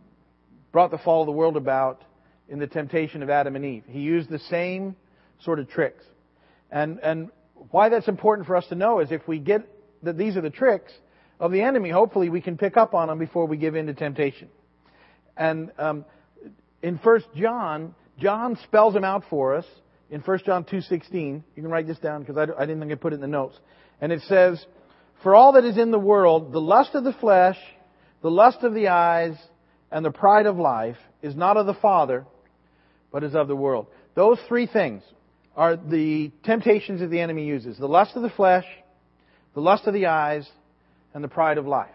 brought 0.72 0.90
the 0.90 0.98
fall 0.98 1.20
of 1.20 1.26
the 1.26 1.32
world 1.32 1.56
about 1.56 2.02
in 2.48 2.58
the 2.58 2.66
temptation 2.66 3.22
of 3.22 3.30
Adam 3.30 3.56
and 3.56 3.64
Eve. 3.64 3.84
He 3.88 4.00
used 4.00 4.28
the 4.28 4.38
same 4.38 4.96
sort 5.40 5.58
of 5.58 5.68
tricks. 5.68 6.04
And, 6.70 6.98
and 7.00 7.30
why 7.70 7.88
that's 7.88 8.08
important 8.08 8.46
for 8.46 8.56
us 8.56 8.66
to 8.68 8.74
know 8.74 9.00
is 9.00 9.10
if 9.10 9.26
we 9.26 9.38
get 9.38 9.68
that 10.02 10.18
these 10.18 10.36
are 10.36 10.40
the 10.40 10.50
tricks 10.50 10.92
of 11.40 11.52
the 11.52 11.62
enemy, 11.62 11.90
hopefully 11.90 12.28
we 12.28 12.40
can 12.40 12.56
pick 12.56 12.76
up 12.76 12.94
on 12.94 13.08
them 13.08 13.18
before 13.18 13.46
we 13.46 13.56
give 13.56 13.74
in 13.74 13.86
to 13.86 13.94
temptation. 13.94 14.48
And 15.36 15.72
um, 15.78 16.04
in 16.82 16.98
First 16.98 17.26
John, 17.34 17.94
John 18.18 18.58
spells 18.64 18.94
them 18.94 19.04
out 19.04 19.24
for 19.28 19.56
us 19.56 19.64
in 20.10 20.20
1 20.20 20.38
John 20.44 20.64
2.16. 20.64 21.42
You 21.56 21.62
can 21.62 21.70
write 21.70 21.86
this 21.86 21.98
down 21.98 22.20
because 22.20 22.36
I, 22.36 22.42
I 22.60 22.66
didn't 22.66 22.80
think 22.80 22.92
I 22.92 22.96
put 22.96 23.12
it 23.12 23.16
in 23.16 23.20
the 23.20 23.26
notes. 23.26 23.58
And 24.00 24.12
it 24.12 24.22
says, 24.28 24.64
For 25.22 25.34
all 25.34 25.52
that 25.52 25.64
is 25.64 25.78
in 25.78 25.90
the 25.90 25.98
world, 25.98 26.52
the 26.52 26.60
lust 26.60 26.94
of 26.94 27.04
the 27.04 27.12
flesh, 27.14 27.58
the 28.22 28.30
lust 28.30 28.58
of 28.62 28.74
the 28.74 28.88
eyes, 28.88 29.34
and 29.90 30.04
the 30.04 30.10
pride 30.10 30.46
of 30.46 30.56
life 30.56 30.96
is 31.22 31.34
not 31.34 31.56
of 31.56 31.66
the 31.66 31.74
Father, 31.74 32.26
but 33.14 33.22
is 33.22 33.36
of 33.36 33.46
the 33.46 33.54
world. 33.54 33.86
Those 34.16 34.40
three 34.48 34.66
things 34.66 35.04
are 35.56 35.76
the 35.76 36.32
temptations 36.42 36.98
that 36.98 37.10
the 37.10 37.20
enemy 37.20 37.46
uses 37.46 37.78
the 37.78 37.86
lust 37.86 38.16
of 38.16 38.22
the 38.22 38.28
flesh, 38.28 38.64
the 39.54 39.60
lust 39.60 39.86
of 39.86 39.94
the 39.94 40.06
eyes, 40.06 40.50
and 41.14 41.22
the 41.22 41.28
pride 41.28 41.56
of 41.56 41.64
life. 41.64 41.94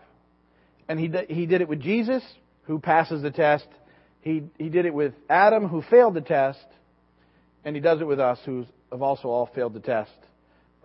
And 0.87 0.97
he, 0.97 1.11
he 1.27 1.45
did 1.45 1.59
it 1.59 1.67
with 1.67 1.81
Jesus, 1.81 2.23
who 2.63 2.79
passes 2.79 3.21
the 3.21 3.31
test. 3.31 3.67
He, 4.21 4.43
he 4.57 4.69
did 4.69 4.85
it 4.85 4.93
with 4.93 5.13
Adam, 5.29 5.67
who 5.67 5.81
failed 5.81 6.13
the 6.13 6.21
test. 6.21 6.65
And 7.65 7.75
he 7.75 7.81
does 7.81 7.99
it 7.99 8.07
with 8.07 8.21
us, 8.21 8.39
who 8.45 8.65
have 8.89 9.01
also 9.01 9.27
all 9.27 9.49
failed 9.53 9.73
the 9.73 9.81
test, 9.81 10.11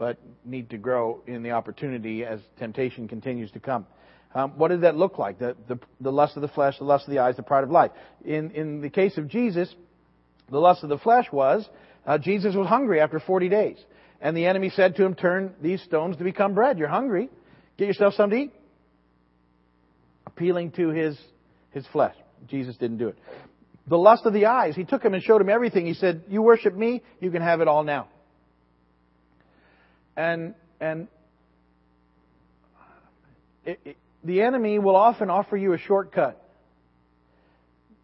but 0.01 0.19
need 0.45 0.71
to 0.71 0.79
grow 0.79 1.21
in 1.29 1.45
the 1.45 1.53
opportunity 1.53 2.25
as 2.25 2.41
temptation 2.59 3.07
continues 3.07 3.53
to 3.53 3.61
come. 3.61 3.87
Um, 4.35 4.51
what 4.59 4.69
did 4.69 4.81
that 4.81 4.97
look 4.97 5.17
like? 5.17 5.39
The, 5.39 5.57
the, 5.69 5.79
the 6.01 6.11
lust 6.11 6.35
of 6.35 6.43
the 6.43 6.49
flesh, 6.49 6.77
the 6.79 6.85
lust 6.85 7.07
of 7.07 7.13
the 7.13 7.21
eyes, 7.21 7.37
the 7.37 7.45
pride 7.45 7.63
of 7.63 7.71
life. 7.71 7.93
In, 8.25 8.51
in 8.51 8.81
the 8.81 8.91
case 8.91 9.17
of 9.17 9.29
Jesus, 9.29 9.73
the 10.51 10.59
lust 10.59 10.83
of 10.83 10.89
the 10.89 10.99
flesh 10.99 11.27
was 11.33 11.69
uh, 12.07 12.19
Jesus 12.19 12.55
was 12.55 12.67
hungry 12.67 13.01
after 13.01 13.19
40 13.19 13.49
days. 13.49 13.79
And 14.21 14.37
the 14.37 14.47
enemy 14.47 14.71
said 14.75 14.97
to 14.97 15.05
him, 15.05 15.15
Turn 15.15 15.55
these 15.61 15.83
stones 15.83 16.17
to 16.17 16.25
become 16.25 16.55
bread. 16.55 16.79
You're 16.79 16.89
hungry. 16.89 17.31
Get 17.77 17.89
yourself 17.89 18.15
something 18.15 18.39
to 18.39 18.45
eat. 18.47 18.53
appealing 20.27 20.73
to 20.73 20.89
his, 20.91 21.19
his 21.71 21.87
flesh. 21.89 22.15
Jesus 22.49 22.77
didn't 22.77 22.99
do 22.99 23.09
it. 23.09 23.19
The 23.87 23.99
lust 23.99 24.25
of 24.25 24.33
the 24.33 24.47
eyes. 24.47 24.75
He 24.77 24.85
took 24.85 25.03
him 25.05 25.15
and 25.15 25.23
showed 25.23 25.41
him 25.41 25.51
everything. 25.51 25.87
He 25.87 25.95
said, 25.95 26.25
You 26.29 26.43
worship 26.43 26.75
me, 26.75 27.03
you 27.21 27.31
can 27.31 27.43
have 27.43 27.61
it 27.61 27.69
all 27.69 27.85
now. 27.85 28.09
And, 30.17 30.55
and 30.81 31.09
it, 33.65 33.81
it, 33.85 33.97
the 34.23 34.43
enemy 34.43 34.79
will 34.79 34.97
often 34.97 35.29
offer 35.29 35.57
you 35.57 35.73
a 35.73 35.79
shortcut 35.79 36.41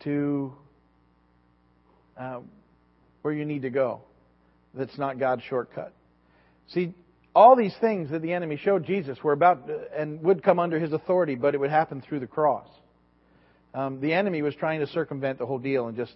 to 0.00 0.52
uh, 2.20 2.40
where 3.22 3.34
you 3.34 3.44
need 3.44 3.62
to 3.62 3.70
go 3.70 4.02
that's 4.74 4.96
not 4.98 5.18
God's 5.18 5.42
shortcut. 5.42 5.92
See, 6.68 6.94
all 7.34 7.56
these 7.56 7.74
things 7.80 8.10
that 8.10 8.22
the 8.22 8.32
enemy 8.32 8.56
showed 8.56 8.84
Jesus 8.84 9.18
were 9.22 9.32
about 9.32 9.68
and 9.96 10.22
would 10.22 10.42
come 10.42 10.58
under 10.58 10.78
his 10.78 10.92
authority, 10.92 11.34
but 11.34 11.54
it 11.54 11.58
would 11.58 11.70
happen 11.70 12.00
through 12.00 12.20
the 12.20 12.26
cross. 12.26 12.68
Um, 13.72 14.00
the 14.00 14.12
enemy 14.12 14.42
was 14.42 14.54
trying 14.54 14.80
to 14.80 14.86
circumvent 14.86 15.38
the 15.38 15.46
whole 15.46 15.58
deal 15.58 15.86
and 15.88 15.96
just 15.96 16.12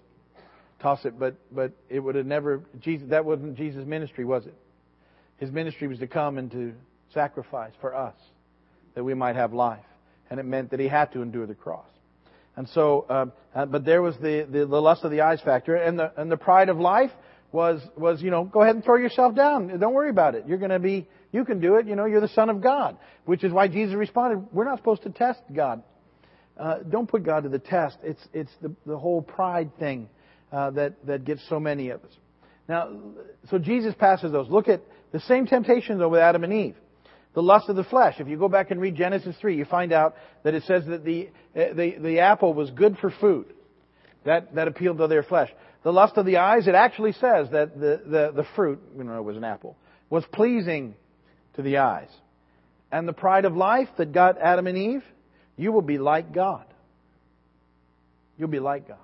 toss 0.81 1.05
it, 1.05 1.19
but 1.19 1.37
but 1.53 1.73
it 1.89 2.01
would 2.01 2.17
have 2.17 2.27
never. 2.27 2.63
Jesus, 2.81 3.09
that 3.11 3.25
wasn't 3.25 3.57
Jesus' 3.57 3.87
ministry, 3.87 4.25
was 4.25 4.47
it? 4.47 4.55
His 5.39 5.51
ministry 5.51 5.89
was 5.89 5.99
to 6.01 6.07
come 6.07 6.39
and 6.39 6.51
to 6.51 6.75
sacrifice 7.13 7.73
for 7.81 7.95
us 7.95 8.15
that 8.95 9.05
we 9.05 9.15
might 9.15 9.37
have 9.37 9.53
life, 9.53 9.85
and 10.31 10.41
it 10.41 10.45
meant 10.45 10.71
that 10.71 10.81
he 10.81 10.89
had 10.89 11.13
to 11.13 11.23
endure 11.23 11.47
the 11.47 11.55
cross. 11.55 11.87
And 12.57 12.69
so, 12.69 13.07
um, 13.09 13.33
uh, 13.55 13.67
but 13.67 13.85
there 13.85 14.01
was 14.01 14.17
the, 14.17 14.47
the 14.49 14.67
the 14.67 14.81
lust 14.81 15.05
of 15.05 15.11
the 15.11 15.23
eyes 15.23 15.41
factor, 15.41 15.75
and 15.75 15.99
the 15.99 16.13
and 16.21 16.31
the 16.31 16.37
pride 16.37 16.69
of 16.69 16.79
life 16.79 17.11
was 17.53 17.81
was 17.97 18.23
you 18.23 18.31
know 18.31 18.45
go 18.45 18.63
ahead 18.63 18.77
and 18.77 18.85
throw 18.85 18.97
yourself 18.97 19.35
down. 19.35 19.79
Don't 19.79 19.95
worry 19.95 20.11
about 20.11 20.35
it. 20.35 20.45
You're 20.47 20.59
going 20.59 20.71
to 20.71 20.79
be 20.79 21.09
you 21.33 21.45
can 21.45 21.61
do 21.61 21.77
it. 21.77 21.87
You 21.87 21.97
know 21.97 22.05
you're 22.05 22.21
the 22.21 22.29
son 22.29 22.51
of 22.51 22.61
God, 22.61 22.97
which 23.25 23.43
is 23.43 23.53
why 23.53 23.69
Jesus 23.69 23.95
responded. 23.95 24.47
We're 24.53 24.65
not 24.65 24.79
supposed 24.79 25.03
to 25.03 25.11
test 25.11 25.41
God. 25.53 25.83
Uh, 26.57 26.79
don't 26.89 27.09
put 27.09 27.25
God 27.25 27.43
to 27.43 27.49
the 27.49 27.59
test. 27.59 27.99
It's 28.03 28.23
it's 28.33 28.53
the 28.63 28.73
the 28.87 28.97
whole 28.97 29.21
pride 29.21 29.77
thing 29.79 30.09
uh, 30.53 30.71
that 30.73 31.05
that 31.07 31.25
gets 31.25 31.47
so 31.49 31.59
many 31.59 31.91
of 31.91 32.05
us. 32.05 32.13
Now, 32.69 32.91
so 33.51 33.59
Jesus 33.59 33.95
passes 33.99 34.33
those. 34.33 34.49
Look 34.49 34.69
at 34.69 34.83
the 35.13 35.21
same 35.21 35.47
temptation 35.47 35.99
though 35.99 36.09
with 36.09 36.21
Adam 36.21 36.45
and 36.45 36.53
Eve. 36.53 36.77
The 37.35 37.43
lust 37.43 37.69
of 37.69 37.77
the 37.77 37.85
flesh. 37.85 38.17
If 38.19 38.29
you 38.29 38.39
go 38.39 38.49
back 38.49 38.71
and 38.71 38.81
read 38.81 38.95
Genesis 38.95 39.35
3, 39.41 39.57
you 39.57 39.65
find 39.65 39.93
out 39.93 40.15
that 40.45 40.55
it 40.55 40.63
says 40.65 40.85
that 40.87 41.05
the, 41.05 41.29
eh, 41.55 41.73
the, 41.73 41.97
the 41.99 42.21
apple 42.21 42.55
was 42.55 42.71
good 42.71 42.97
for 42.99 43.11
food. 43.21 43.47
That, 44.25 44.55
that 44.55 44.69
appealed 44.69 44.99
to 44.99 45.09
their 45.09 45.23
flesh. 45.23 45.51
The 45.83 45.93
lust 45.93 46.17
of 46.17 46.25
the 46.25 46.39
eyes, 46.39 46.67
it 46.67 46.75
actually 46.75 47.13
says 47.13 47.49
that 47.51 47.79
the, 47.79 48.01
the, 48.07 48.33
the 48.35 48.47
fruit, 48.57 48.81
you 48.97 49.05
know 49.05 49.19
it 49.19 49.25
was 49.25 49.37
an 49.37 49.45
apple, 49.45 49.77
was 50.09 50.25
pleasing 50.33 50.95
to 51.57 51.63
the 51.63 51.79
eyes. 51.79 52.09
And 52.91 53.07
the 53.07 53.13
pride 53.13 53.45
of 53.45 53.57
life 53.57 53.89
that 53.99 54.13
got 54.13 54.39
Adam 54.41 54.67
and 54.67 54.79
Eve, 54.79 55.03
you 55.57 55.73
will 55.73 55.83
be 55.83 55.99
like 55.99 56.33
God. 56.33 56.65
You'll 58.39 58.49
be 58.49 58.61
like 58.61 58.89
God. 58.89 58.97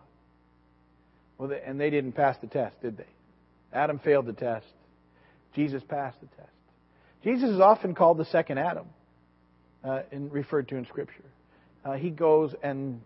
Well, 1.36 1.50
and 1.66 1.80
they 1.80 1.90
didn't 1.90 2.12
pass 2.12 2.36
the 2.40 2.46
test, 2.46 2.80
did 2.80 2.96
they? 2.96 3.06
Adam 3.72 3.98
failed 3.98 4.26
the 4.26 4.32
test. 4.32 4.66
Jesus 5.54 5.82
passed 5.88 6.20
the 6.20 6.26
test. 6.36 6.48
Jesus 7.22 7.50
is 7.50 7.60
often 7.60 7.94
called 7.94 8.18
the 8.18 8.24
second 8.26 8.58
Adam, 8.58 8.86
uh, 9.84 10.00
and 10.10 10.32
referred 10.32 10.68
to 10.68 10.76
in 10.76 10.86
Scripture. 10.86 11.24
Uh, 11.84 11.92
he 11.94 12.10
goes 12.10 12.54
and, 12.62 13.00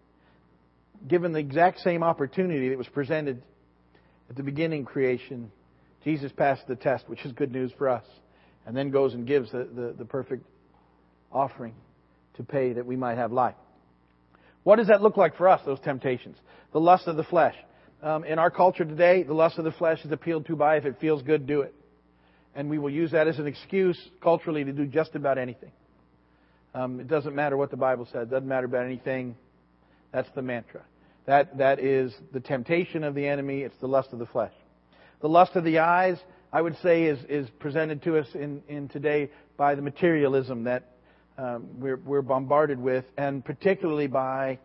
given 1.09 1.33
the 1.33 1.39
exact 1.39 1.81
same 1.81 2.03
opportunity 2.03 2.69
that 2.69 2.79
was 2.79 2.89
presented 2.89 3.43
at 4.31 4.37
the 4.37 4.43
beginning 4.43 4.85
creation, 4.85 5.51
Jesus 6.05 6.33
passed 6.33 6.67
the 6.67 6.77
test, 6.77 7.09
which 7.09 7.25
is 7.25 7.33
good 7.33 7.53
news 7.53 7.73
for 7.77 7.89
us, 7.89 8.05
and 8.67 8.77
then 8.77 8.91
goes 8.91 9.15
and 9.15 9.27
gives 9.27 9.51
the, 9.53 9.69
the, 9.75 9.95
the 9.99 10.05
perfect 10.05 10.45
offering 11.33 11.75
to 12.37 12.43
pay 12.43 12.73
that 12.73 12.87
we 12.87 12.97
might 12.97 13.17
have 13.17 13.33
life. 13.33 13.55
What 14.63 14.77
does 14.77 14.89
that 14.89 15.03
look 15.03 15.17
like 15.17 15.37
for 15.37 15.49
us, 15.49 15.61
those 15.65 15.81
temptations? 15.81 16.37
The 16.73 16.81
lust 16.81 17.07
of 17.07 17.17
the 17.17 17.25
flesh. 17.25 17.55
Um, 18.03 18.25
in 18.25 18.39
our 18.39 18.51
culture 18.51 18.85
today, 18.85 19.23
the 19.23 19.35
lust 19.35 19.59
of 19.59 19.65
the 19.65 19.73
flesh 19.73 20.05
is 20.05 20.13
appealed 20.13 20.47
to 20.47 20.57
by 20.57 20.77
if 20.77 20.85
it 20.85 20.97
feels 21.01 21.23
good, 21.23 21.47
do 21.47 21.63
it. 21.63 21.75
And 22.55 22.71
we 22.71 22.79
will 22.79 22.91
use 22.91 23.11
that 23.13 23.27
as 23.27 23.39
an 23.39 23.47
excuse 23.47 23.99
culturally 24.23 24.65
to 24.65 24.73
do 24.73 24.87
just 24.87 25.15
about 25.15 25.39
anything. 25.39 25.73
Um, 26.75 27.01
it 27.01 27.09
doesn't 27.09 27.35
matter 27.35 27.57
what 27.57 27.71
the 27.71 27.77
Bible 27.77 28.07
says. 28.07 28.29
It 28.29 28.31
doesn't 28.31 28.49
matter 28.49 28.67
about 28.67 28.85
anything. 28.85 29.37
That's 30.13 30.29
the 30.35 30.43
mantra. 30.43 30.83
That, 31.27 31.59
that 31.59 31.81
is 31.81 32.15
the 32.33 32.41
temptation 32.41 33.05
of 33.05 33.15
the 33.15 33.27
enemy. 33.27 33.63
It's 33.63 33.77
the 33.81 33.89
lust 33.89 34.13
of 34.13 34.19
the 34.19 34.27
flesh. 34.27 34.53
The 35.21 35.29
lust 35.29 35.57
of 35.57 35.65
the 35.65 35.79
eyes, 35.79 36.19
I 36.53 36.61
would 36.61 36.77
say, 36.83 37.05
is, 37.05 37.19
is 37.29 37.49
presented 37.59 38.03
to 38.03 38.19
us 38.19 38.27
in, 38.35 38.63
in 38.69 38.89
today 38.89 39.31
by 39.57 39.75
the 39.75 39.83
materialism 39.83 40.65
that 40.65 40.91
um, 41.39 41.67
we're, 41.79 41.97
we're 41.97 42.23
bombarded 42.23 42.79
with, 42.79 43.05
and 43.17 43.45
particularly 43.45 44.07
by 44.07 44.59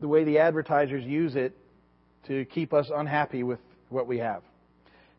the 0.00 0.08
way 0.08 0.24
the 0.24 0.38
advertisers 0.38 1.04
use 1.04 1.36
it 1.36 1.54
to 2.26 2.44
keep 2.46 2.72
us 2.72 2.90
unhappy 2.94 3.42
with 3.42 3.58
what 3.88 4.06
we 4.06 4.18
have. 4.18 4.42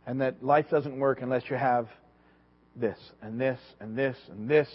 And 0.05 0.21
that 0.21 0.43
life 0.43 0.65
doesn't 0.69 0.97
work 0.97 1.21
unless 1.21 1.43
you 1.49 1.55
have 1.55 1.87
this, 2.75 2.97
and 3.21 3.39
this, 3.39 3.59
and 3.79 3.97
this, 3.97 4.17
and 4.29 4.49
this. 4.49 4.67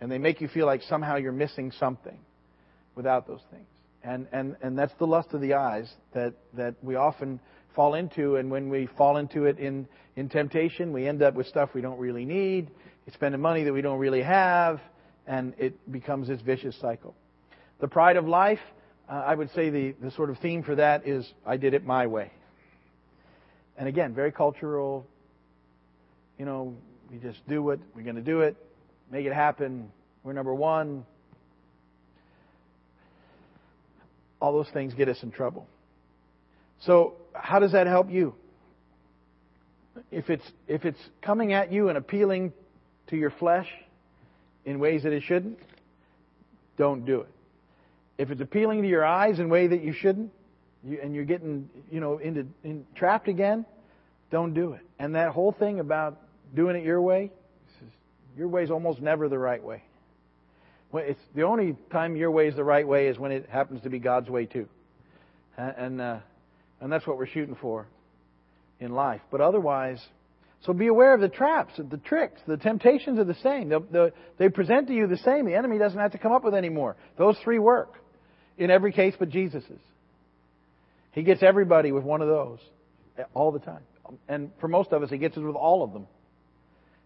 And 0.00 0.10
they 0.10 0.18
make 0.18 0.40
you 0.40 0.48
feel 0.48 0.66
like 0.66 0.82
somehow 0.82 1.16
you're 1.16 1.32
missing 1.32 1.72
something 1.72 2.18
without 2.94 3.26
those 3.26 3.40
things. 3.50 3.66
And, 4.02 4.26
and, 4.32 4.56
and 4.62 4.78
that's 4.78 4.92
the 4.98 5.06
lust 5.06 5.32
of 5.32 5.40
the 5.40 5.54
eyes 5.54 5.90
that, 6.14 6.34
that 6.54 6.74
we 6.82 6.94
often 6.94 7.40
fall 7.74 7.94
into. 7.94 8.36
And 8.36 8.50
when 8.50 8.68
we 8.68 8.88
fall 8.98 9.16
into 9.16 9.44
it 9.44 9.58
in, 9.58 9.88
in 10.16 10.28
temptation, 10.28 10.92
we 10.92 11.08
end 11.08 11.22
up 11.22 11.34
with 11.34 11.46
stuff 11.46 11.70
we 11.74 11.80
don't 11.80 11.98
really 11.98 12.24
need, 12.24 12.70
spending 13.12 13.40
money 13.40 13.64
that 13.64 13.72
we 13.72 13.82
don't 13.82 13.98
really 13.98 14.22
have, 14.22 14.80
and 15.26 15.54
it 15.58 15.90
becomes 15.90 16.28
this 16.28 16.40
vicious 16.40 16.76
cycle. 16.80 17.14
The 17.80 17.88
pride 17.88 18.16
of 18.16 18.26
life, 18.26 18.60
uh, 19.08 19.12
I 19.14 19.34
would 19.34 19.50
say 19.54 19.70
the, 19.70 19.94
the 20.00 20.10
sort 20.12 20.30
of 20.30 20.38
theme 20.38 20.62
for 20.62 20.74
that 20.76 21.06
is 21.06 21.30
I 21.44 21.56
did 21.56 21.74
it 21.74 21.84
my 21.84 22.06
way. 22.06 22.32
And 23.78 23.88
again, 23.88 24.14
very 24.14 24.32
cultural. 24.32 25.06
You 26.38 26.44
know, 26.44 26.76
we 27.10 27.18
just 27.18 27.46
do 27.48 27.70
it. 27.70 27.80
We're 27.94 28.02
going 28.02 28.16
to 28.16 28.22
do 28.22 28.40
it. 28.40 28.56
Make 29.10 29.26
it 29.26 29.32
happen. 29.32 29.90
We're 30.24 30.32
number 30.32 30.54
one. 30.54 31.04
all 34.40 34.52
those 34.52 34.68
things 34.72 34.94
get 34.94 35.08
us 35.08 35.22
in 35.22 35.30
trouble. 35.30 35.66
So, 36.82 37.14
how 37.32 37.58
does 37.58 37.72
that 37.72 37.86
help 37.86 38.10
you? 38.10 38.34
If 40.10 40.28
it's, 40.30 40.44
if 40.68 40.84
it's 40.84 40.98
coming 41.22 41.52
at 41.52 41.72
you 41.72 41.88
and 41.88 41.96
appealing 41.96 42.52
to 43.08 43.16
your 43.16 43.30
flesh 43.30 43.66
in 44.64 44.78
ways 44.78 45.04
that 45.04 45.12
it 45.12 45.22
shouldn't, 45.22 45.58
don't 46.76 47.06
do 47.06 47.22
it. 47.22 47.28
If 48.18 48.30
it's 48.30 48.40
appealing 48.40 48.82
to 48.82 48.88
your 48.88 49.04
eyes 49.04 49.38
in 49.38 49.46
a 49.46 49.48
way 49.48 49.66
that 49.66 49.82
you 49.82 49.92
shouldn't, 49.92 50.30
you, 50.86 50.98
and 51.02 51.14
you're 51.14 51.24
getting, 51.24 51.68
you 51.90 52.00
know, 52.00 52.18
into 52.18 52.46
in, 52.64 52.86
trapped 52.94 53.28
again, 53.28 53.66
don't 54.30 54.54
do 54.54 54.72
it. 54.72 54.80
And 54.98 55.14
that 55.14 55.30
whole 55.30 55.52
thing 55.52 55.80
about 55.80 56.20
doing 56.54 56.76
it 56.76 56.84
your 56.84 57.00
way, 57.00 57.30
your 58.36 58.48
way 58.48 58.62
is 58.62 58.70
almost 58.70 59.00
never 59.00 59.28
the 59.28 59.38
right 59.38 59.62
way. 59.62 59.82
It's 60.94 61.20
the 61.34 61.42
only 61.42 61.76
time 61.90 62.16
your 62.16 62.30
way 62.30 62.48
is 62.48 62.56
the 62.56 62.64
right 62.64 62.86
way 62.86 63.08
is 63.08 63.18
when 63.18 63.32
it 63.32 63.48
happens 63.50 63.82
to 63.82 63.90
be 63.90 63.98
God's 63.98 64.30
way 64.30 64.46
too, 64.46 64.68
and 65.58 66.00
uh, 66.00 66.18
and 66.80 66.90
that's 66.92 67.06
what 67.06 67.18
we're 67.18 67.26
shooting 67.26 67.56
for 67.60 67.86
in 68.80 68.92
life. 68.92 69.20
But 69.30 69.40
otherwise, 69.40 70.00
so 70.64 70.72
be 70.72 70.86
aware 70.86 71.14
of 71.14 71.20
the 71.20 71.28
traps, 71.28 71.74
the 71.76 71.96
tricks, 71.98 72.40
the 72.46 72.56
temptations 72.56 73.18
are 73.18 73.24
the 73.24 73.36
same. 73.42 73.68
The, 73.68 73.80
the, 73.80 74.12
they 74.38 74.48
present 74.48 74.88
to 74.88 74.94
you 74.94 75.06
the 75.06 75.18
same. 75.18 75.46
The 75.46 75.54
enemy 75.54 75.78
doesn't 75.78 75.98
have 75.98 76.12
to 76.12 76.18
come 76.18 76.32
up 76.32 76.44
with 76.44 76.54
any 76.54 76.68
more. 76.68 76.96
Those 77.18 77.36
three 77.44 77.58
work 77.58 77.94
in 78.58 78.70
every 78.70 78.92
case 78.92 79.14
but 79.18 79.28
Jesus's. 79.28 79.80
He 81.16 81.22
gets 81.22 81.42
everybody 81.42 81.92
with 81.92 82.04
one 82.04 82.20
of 82.20 82.28
those 82.28 82.58
all 83.32 83.50
the 83.50 83.58
time. 83.58 83.80
And 84.28 84.50
for 84.60 84.68
most 84.68 84.92
of 84.92 85.02
us, 85.02 85.08
he 85.08 85.16
gets 85.16 85.36
us 85.36 85.42
with 85.42 85.56
all 85.56 85.82
of 85.82 85.94
them. 85.94 86.06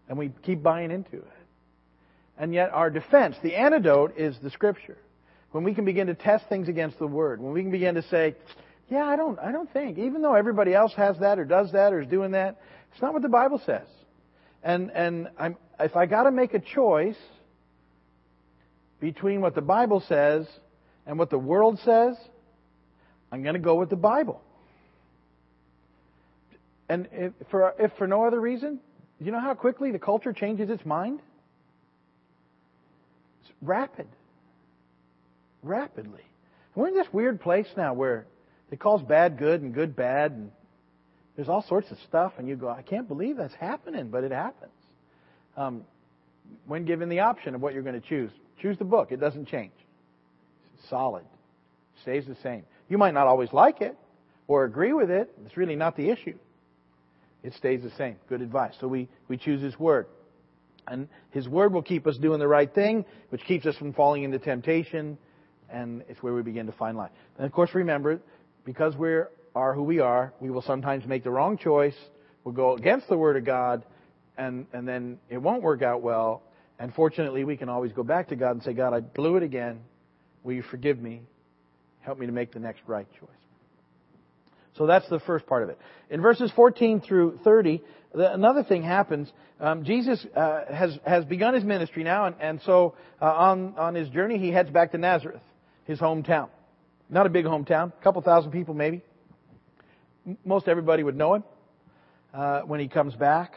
And 0.09 0.17
we 0.17 0.33
keep 0.43 0.61
buying 0.61 0.91
into 0.91 1.15
it. 1.15 1.31
And 2.37 2.53
yet 2.53 2.71
our 2.73 2.89
defense, 2.89 3.37
the 3.41 3.55
antidote 3.55 4.17
is 4.17 4.37
the 4.43 4.49
scripture. 4.49 4.97
When 5.51 5.63
we 5.63 5.73
can 5.73 5.85
begin 5.85 6.07
to 6.07 6.13
test 6.13 6.49
things 6.49 6.67
against 6.67 6.99
the 6.99 7.07
word, 7.07 7.41
when 7.41 7.53
we 7.53 7.61
can 7.61 7.71
begin 7.71 7.95
to 7.95 8.01
say, 8.03 8.35
yeah, 8.89 9.05
I 9.05 9.15
don't, 9.15 9.39
I 9.39 9.53
don't 9.53 9.71
think, 9.71 9.97
even 9.97 10.21
though 10.21 10.35
everybody 10.35 10.73
else 10.73 10.93
has 10.97 11.17
that 11.19 11.39
or 11.39 11.45
does 11.45 11.71
that 11.71 11.93
or 11.93 12.01
is 12.01 12.07
doing 12.07 12.31
that, 12.31 12.59
it's 12.91 13.01
not 13.01 13.13
what 13.13 13.21
the 13.21 13.29
Bible 13.29 13.61
says. 13.65 13.87
And, 14.61 14.91
and 14.91 15.29
I'm, 15.39 15.55
if 15.79 15.95
I 15.95 16.05
gotta 16.05 16.31
make 16.31 16.53
a 16.53 16.59
choice 16.59 17.15
between 18.99 19.39
what 19.39 19.55
the 19.55 19.61
Bible 19.61 20.03
says 20.05 20.47
and 21.07 21.17
what 21.17 21.29
the 21.29 21.39
world 21.39 21.79
says, 21.85 22.17
I'm 23.31 23.43
gonna 23.43 23.59
go 23.59 23.75
with 23.75 23.89
the 23.89 23.95
Bible. 23.95 24.41
And 26.89 27.07
if 27.13 27.33
for, 27.49 27.73
if 27.79 27.93
for 27.97 28.05
no 28.07 28.25
other 28.25 28.39
reason, 28.39 28.79
you 29.19 29.31
know 29.31 29.39
how 29.39 29.53
quickly 29.53 29.91
the 29.91 29.99
culture 29.99 30.33
changes 30.33 30.69
its 30.69 30.85
mind? 30.85 31.21
It's 33.43 33.51
rapid. 33.61 34.07
Rapidly. 35.63 36.23
We're 36.75 36.87
in 36.87 36.95
this 36.95 37.07
weird 37.13 37.39
place 37.39 37.67
now 37.77 37.93
where 37.93 38.25
it 38.71 38.79
calls 38.79 39.01
bad 39.01 39.37
good 39.37 39.61
and 39.61 39.73
good 39.73 39.95
bad, 39.95 40.31
and 40.31 40.51
there's 41.35 41.49
all 41.49 41.61
sorts 41.61 41.91
of 41.91 41.97
stuff, 42.07 42.33
and 42.37 42.47
you 42.47 42.55
go, 42.55 42.69
I 42.69 42.81
can't 42.81 43.07
believe 43.07 43.37
that's 43.37 43.53
happening, 43.53 44.09
but 44.09 44.23
it 44.23 44.31
happens. 44.31 44.71
Um, 45.55 45.83
when 46.65 46.85
given 46.85 47.09
the 47.09 47.19
option 47.19 47.55
of 47.55 47.61
what 47.61 47.73
you're 47.73 47.83
going 47.83 47.99
to 47.99 48.07
choose, 48.07 48.31
choose 48.61 48.77
the 48.77 48.85
book. 48.85 49.11
It 49.11 49.19
doesn't 49.19 49.47
change. 49.47 49.71
It's 50.77 50.89
solid. 50.89 51.23
Stays 52.01 52.25
the 52.25 52.35
same. 52.43 52.63
You 52.91 52.97
might 52.97 53.13
not 53.13 53.25
always 53.25 53.53
like 53.53 53.79
it 53.79 53.97
or 54.49 54.65
agree 54.65 54.91
with 54.91 55.09
it. 55.09 55.33
It's 55.45 55.55
really 55.55 55.77
not 55.77 55.95
the 55.95 56.09
issue. 56.09 56.37
It 57.41 57.53
stays 57.53 57.81
the 57.81 57.91
same. 57.91 58.17
Good 58.27 58.41
advice. 58.41 58.73
So 58.81 58.87
we, 58.89 59.07
we 59.29 59.37
choose 59.37 59.61
His 59.61 59.79
Word. 59.79 60.07
And 60.87 61.07
His 61.29 61.47
Word 61.47 61.71
will 61.71 61.83
keep 61.83 62.05
us 62.05 62.17
doing 62.17 62.39
the 62.39 62.49
right 62.49 62.69
thing, 62.75 63.05
which 63.29 63.45
keeps 63.45 63.65
us 63.65 63.77
from 63.77 63.93
falling 63.93 64.23
into 64.23 64.39
temptation, 64.39 65.17
and 65.69 66.03
it's 66.09 66.21
where 66.21 66.33
we 66.33 66.41
begin 66.41 66.65
to 66.65 66.73
find 66.73 66.97
life. 66.97 67.11
And 67.37 67.45
of 67.45 67.53
course, 67.53 67.73
remember, 67.73 68.19
because 68.65 68.93
we 68.97 69.21
are 69.55 69.73
who 69.73 69.83
we 69.83 69.99
are, 69.99 70.33
we 70.41 70.51
will 70.51 70.61
sometimes 70.61 71.05
make 71.05 71.23
the 71.23 71.31
wrong 71.31 71.57
choice. 71.57 71.95
We'll 72.43 72.55
go 72.55 72.75
against 72.75 73.07
the 73.07 73.17
Word 73.17 73.37
of 73.37 73.45
God, 73.45 73.85
and, 74.37 74.67
and 74.73 74.85
then 74.85 75.17
it 75.29 75.37
won't 75.37 75.63
work 75.63 75.81
out 75.81 76.01
well. 76.01 76.43
And 76.77 76.93
fortunately, 76.93 77.45
we 77.45 77.55
can 77.55 77.69
always 77.69 77.93
go 77.93 78.03
back 78.03 78.27
to 78.29 78.35
God 78.35 78.51
and 78.51 78.63
say, 78.63 78.73
God, 78.73 78.93
I 78.93 78.99
blew 78.99 79.37
it 79.37 79.43
again. 79.43 79.79
Will 80.43 80.55
you 80.55 80.63
forgive 80.63 80.99
me? 80.99 81.21
Help 82.01 82.17
me 82.17 82.25
to 82.25 82.31
make 82.31 82.51
the 82.51 82.59
next 82.59 82.81
right 82.87 83.07
choice. 83.19 83.29
So 84.77 84.87
that's 84.87 85.07
the 85.09 85.19
first 85.19 85.45
part 85.45 85.63
of 85.63 85.69
it. 85.69 85.77
In 86.09 86.21
verses 86.21 86.51
14 86.55 87.01
through 87.01 87.39
30, 87.43 87.83
the, 88.13 88.33
another 88.33 88.63
thing 88.63 88.83
happens. 88.83 89.31
Um, 89.59 89.83
Jesus 89.83 90.25
uh, 90.35 90.61
has 90.73 90.97
has 91.05 91.25
begun 91.25 91.53
his 91.53 91.63
ministry 91.63 92.03
now, 92.03 92.25
and, 92.25 92.35
and 92.39 92.61
so 92.65 92.95
uh, 93.21 93.25
on 93.25 93.75
on 93.77 93.95
his 93.95 94.09
journey, 94.09 94.37
he 94.37 94.49
heads 94.49 94.69
back 94.69 94.91
to 94.93 94.97
Nazareth, 94.97 95.41
his 95.85 95.99
hometown. 95.99 96.49
Not 97.09 97.25
a 97.25 97.29
big 97.29 97.45
hometown, 97.45 97.93
a 97.93 98.03
couple 98.03 98.21
thousand 98.21 98.51
people 98.51 98.73
maybe. 98.73 99.01
Most 100.45 100.67
everybody 100.67 101.03
would 101.03 101.17
know 101.17 101.35
him 101.35 101.43
uh, 102.33 102.61
when 102.61 102.79
he 102.79 102.87
comes 102.87 103.13
back, 103.15 103.55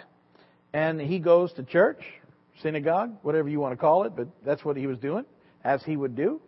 and 0.73 1.01
he 1.01 1.19
goes 1.19 1.53
to 1.55 1.63
church, 1.63 2.03
synagogue, 2.63 3.17
whatever 3.23 3.49
you 3.49 3.61
want 3.61 3.73
to 3.73 3.77
call 3.77 4.05
it, 4.05 4.15
but 4.17 4.29
that's 4.45 4.65
what 4.65 4.77
he 4.77 4.87
was 4.87 4.99
doing, 4.99 5.25
as 5.63 5.83
he 5.85 5.97
would 5.97 6.17
do. 6.17 6.41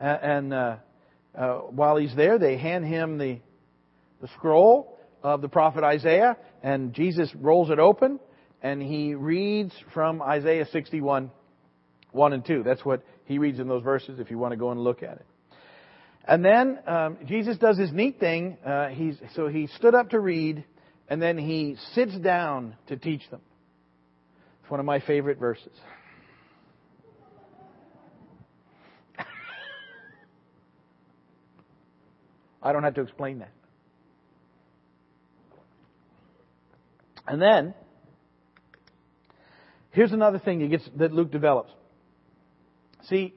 and 0.00 0.52
uh, 0.52 0.76
uh, 1.36 1.58
while 1.70 1.96
he's 1.96 2.14
there, 2.14 2.38
they 2.38 2.56
hand 2.56 2.84
him 2.84 3.18
the 3.18 3.40
the 4.20 4.28
scroll 4.36 4.98
of 5.22 5.40
the 5.42 5.48
prophet 5.48 5.84
Isaiah, 5.84 6.36
and 6.62 6.92
Jesus 6.92 7.30
rolls 7.34 7.70
it 7.70 7.78
open, 7.78 8.20
and 8.62 8.82
he 8.82 9.14
reads 9.14 9.72
from 9.92 10.22
Isaiah 10.22 10.66
61, 10.72 11.30
1 12.12 12.32
and 12.32 12.44
2. 12.44 12.62
That's 12.64 12.84
what 12.84 13.02
he 13.24 13.38
reads 13.38 13.58
in 13.58 13.68
those 13.68 13.82
verses 13.82 14.18
if 14.18 14.30
you 14.30 14.38
want 14.38 14.52
to 14.52 14.56
go 14.56 14.70
and 14.70 14.80
look 14.80 15.02
at 15.02 15.16
it. 15.16 15.26
And 16.28 16.44
then 16.44 16.78
um, 16.86 17.18
Jesus 17.26 17.56
does 17.58 17.78
his 17.78 17.92
neat 17.92 18.18
thing. 18.18 18.58
Uh, 18.64 18.88
he's, 18.88 19.16
so 19.34 19.48
he 19.48 19.68
stood 19.76 19.94
up 19.94 20.10
to 20.10 20.20
read, 20.20 20.64
and 21.08 21.22
then 21.22 21.38
he 21.38 21.76
sits 21.94 22.16
down 22.18 22.74
to 22.88 22.96
teach 22.96 23.28
them. 23.30 23.40
It's 24.62 24.70
one 24.70 24.80
of 24.80 24.86
my 24.86 25.00
favorite 25.00 25.38
verses. 25.38 25.72
I 32.66 32.72
don't 32.72 32.82
have 32.82 32.94
to 32.94 33.02
explain 33.02 33.38
that. 33.38 33.52
And 37.28 37.40
then, 37.40 37.74
here's 39.92 40.10
another 40.10 40.40
thing 40.40 40.58
that, 40.58 40.70
gets, 40.70 40.88
that 40.96 41.12
Luke 41.12 41.30
develops. 41.30 41.70
See, 43.08 43.34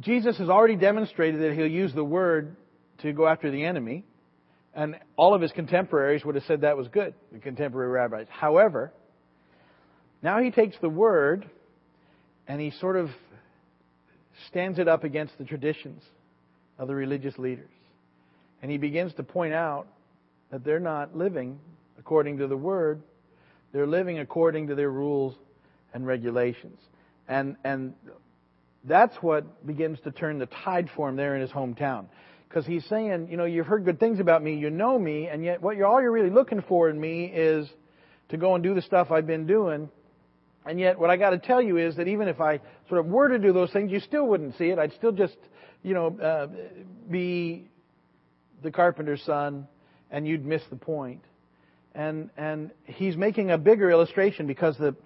Jesus 0.00 0.38
has 0.38 0.48
already 0.48 0.76
demonstrated 0.76 1.42
that 1.42 1.52
he'll 1.52 1.66
use 1.66 1.92
the 1.92 2.04
word 2.04 2.56
to 3.02 3.12
go 3.12 3.26
after 3.26 3.50
the 3.50 3.64
enemy, 3.64 4.04
and 4.74 4.96
all 5.16 5.34
of 5.34 5.42
his 5.42 5.52
contemporaries 5.52 6.24
would 6.24 6.36
have 6.36 6.44
said 6.44 6.62
that 6.62 6.78
was 6.78 6.88
good, 6.88 7.12
the 7.32 7.38
contemporary 7.38 7.90
rabbis. 7.90 8.28
However, 8.30 8.94
now 10.22 10.40
he 10.40 10.50
takes 10.50 10.76
the 10.80 10.88
word 10.88 11.50
and 12.48 12.62
he 12.62 12.70
sort 12.70 12.96
of 12.96 13.10
stands 14.48 14.78
it 14.78 14.88
up 14.88 15.04
against 15.04 15.36
the 15.36 15.44
traditions 15.44 16.02
of 16.78 16.88
the 16.88 16.94
religious 16.94 17.36
leaders. 17.38 17.70
And 18.62 18.70
he 18.70 18.78
begins 18.78 19.14
to 19.14 19.22
point 19.22 19.54
out 19.54 19.86
that 20.50 20.64
they're 20.64 20.80
not 20.80 21.16
living 21.16 21.58
according 21.98 22.38
to 22.38 22.46
the 22.46 22.56
Word. 22.56 23.02
They're 23.72 23.86
living 23.86 24.18
according 24.18 24.68
to 24.68 24.74
their 24.74 24.90
rules 24.90 25.34
and 25.92 26.06
regulations. 26.06 26.78
And, 27.28 27.56
and 27.64 27.94
that's 28.84 29.16
what 29.16 29.66
begins 29.66 29.98
to 30.04 30.10
turn 30.10 30.38
the 30.38 30.46
tide 30.46 30.88
for 30.94 31.08
him 31.08 31.16
there 31.16 31.34
in 31.34 31.40
his 31.40 31.50
hometown. 31.50 32.06
Because 32.48 32.64
he's 32.64 32.84
saying, 32.86 33.28
you 33.30 33.36
know, 33.36 33.44
you've 33.44 33.66
heard 33.66 33.84
good 33.84 33.98
things 33.98 34.20
about 34.20 34.42
me, 34.42 34.56
you 34.56 34.70
know 34.70 34.98
me, 34.98 35.26
and 35.26 35.44
yet 35.44 35.60
what 35.60 35.76
you're, 35.76 35.86
all 35.86 36.00
you're 36.00 36.12
really 36.12 36.30
looking 36.30 36.62
for 36.62 36.88
in 36.88 36.98
me 36.98 37.24
is 37.24 37.68
to 38.28 38.36
go 38.36 38.54
and 38.54 38.62
do 38.62 38.74
the 38.74 38.82
stuff 38.82 39.10
I've 39.10 39.26
been 39.26 39.46
doing. 39.46 39.90
And 40.64 40.80
yet 40.80 40.98
what 40.98 41.10
I 41.10 41.16
got 41.16 41.30
to 41.30 41.38
tell 41.38 41.60
you 41.60 41.76
is 41.76 41.96
that 41.96 42.08
even 42.08 42.28
if 42.28 42.40
I 42.40 42.60
sort 42.88 43.00
of 43.00 43.06
were 43.06 43.28
to 43.28 43.38
do 43.38 43.52
those 43.52 43.70
things, 43.72 43.90
you 43.90 44.00
still 44.00 44.26
wouldn't 44.26 44.56
see 44.56 44.66
it. 44.66 44.78
I'd 44.78 44.92
still 44.94 45.12
just, 45.12 45.36
you 45.86 45.94
know, 45.94 46.18
uh, 46.18 46.48
be 47.08 47.68
the 48.64 48.72
carpenter's 48.72 49.22
son 49.22 49.68
and 50.10 50.26
you'd 50.26 50.44
miss 50.44 50.62
the 50.68 50.76
point. 50.76 51.22
And 51.94 52.28
and 52.36 52.72
he's 52.84 53.16
making 53.16 53.52
a 53.52 53.56
bigger 53.56 53.88
illustration 53.88 54.48
because 54.48 54.76
the 54.78 54.96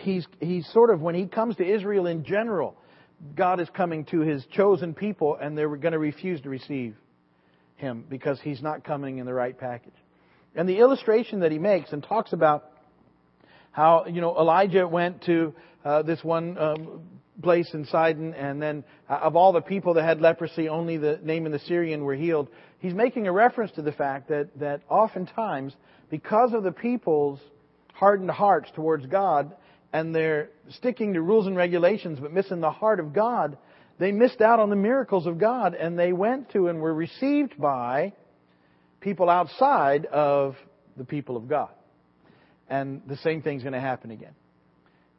he's 0.00 0.26
he's 0.40 0.66
sort 0.72 0.90
of 0.90 1.00
when 1.00 1.14
he 1.14 1.26
comes 1.26 1.54
to 1.56 1.64
Israel 1.64 2.06
in 2.06 2.24
general, 2.24 2.76
God 3.36 3.60
is 3.60 3.68
coming 3.70 4.04
to 4.06 4.20
his 4.20 4.44
chosen 4.46 4.94
people 4.94 5.38
and 5.40 5.56
they're 5.56 5.68
going 5.76 5.92
to 5.92 6.00
refuse 6.00 6.40
to 6.40 6.50
receive 6.50 6.96
him 7.76 8.04
because 8.08 8.40
he's 8.40 8.60
not 8.60 8.82
coming 8.82 9.18
in 9.18 9.26
the 9.26 9.32
right 9.32 9.56
package. 9.56 9.94
And 10.56 10.68
the 10.68 10.78
illustration 10.78 11.40
that 11.40 11.52
he 11.52 11.58
makes 11.60 11.92
and 11.92 12.02
talks 12.02 12.32
about 12.32 12.68
how 13.70 14.06
you 14.06 14.20
know 14.20 14.36
Elijah 14.36 14.88
went 14.88 15.22
to 15.26 15.54
uh, 15.84 16.02
this 16.02 16.24
one 16.24 16.58
um, 16.58 17.02
place 17.42 17.72
in 17.74 17.84
Sidon, 17.86 18.34
and 18.34 18.62
then 18.62 18.84
uh, 19.08 19.14
of 19.14 19.36
all 19.36 19.52
the 19.52 19.60
people 19.60 19.94
that 19.94 20.04
had 20.04 20.20
leprosy, 20.20 20.68
only 20.68 20.96
the 20.96 21.18
name 21.22 21.42
Naaman 21.44 21.52
the 21.52 21.58
Syrian 21.60 22.04
were 22.04 22.14
healed. 22.14 22.48
He's 22.78 22.94
making 22.94 23.26
a 23.26 23.32
reference 23.32 23.72
to 23.72 23.82
the 23.82 23.92
fact 23.92 24.28
that, 24.28 24.48
that 24.60 24.82
oftentimes, 24.88 25.74
because 26.10 26.52
of 26.52 26.62
the 26.62 26.72
people's 26.72 27.40
hardened 27.92 28.30
hearts 28.30 28.70
towards 28.74 29.06
God, 29.06 29.54
and 29.92 30.14
they're 30.14 30.50
sticking 30.70 31.14
to 31.14 31.22
rules 31.22 31.46
and 31.46 31.56
regulations 31.56 32.18
but 32.20 32.32
missing 32.32 32.60
the 32.60 32.70
heart 32.70 33.00
of 33.00 33.12
God, 33.12 33.56
they 33.98 34.12
missed 34.12 34.40
out 34.40 34.58
on 34.58 34.70
the 34.70 34.76
miracles 34.76 35.26
of 35.26 35.38
God, 35.38 35.74
and 35.74 35.98
they 35.98 36.12
went 36.12 36.50
to 36.50 36.68
and 36.68 36.80
were 36.80 36.94
received 36.94 37.60
by 37.60 38.12
people 39.00 39.30
outside 39.30 40.06
of 40.06 40.56
the 40.96 41.04
people 41.04 41.36
of 41.36 41.48
God. 41.48 41.70
And 42.68 43.02
the 43.06 43.16
same 43.18 43.42
thing's 43.42 43.62
going 43.62 43.74
to 43.74 43.80
happen 43.80 44.10
again. 44.10 44.34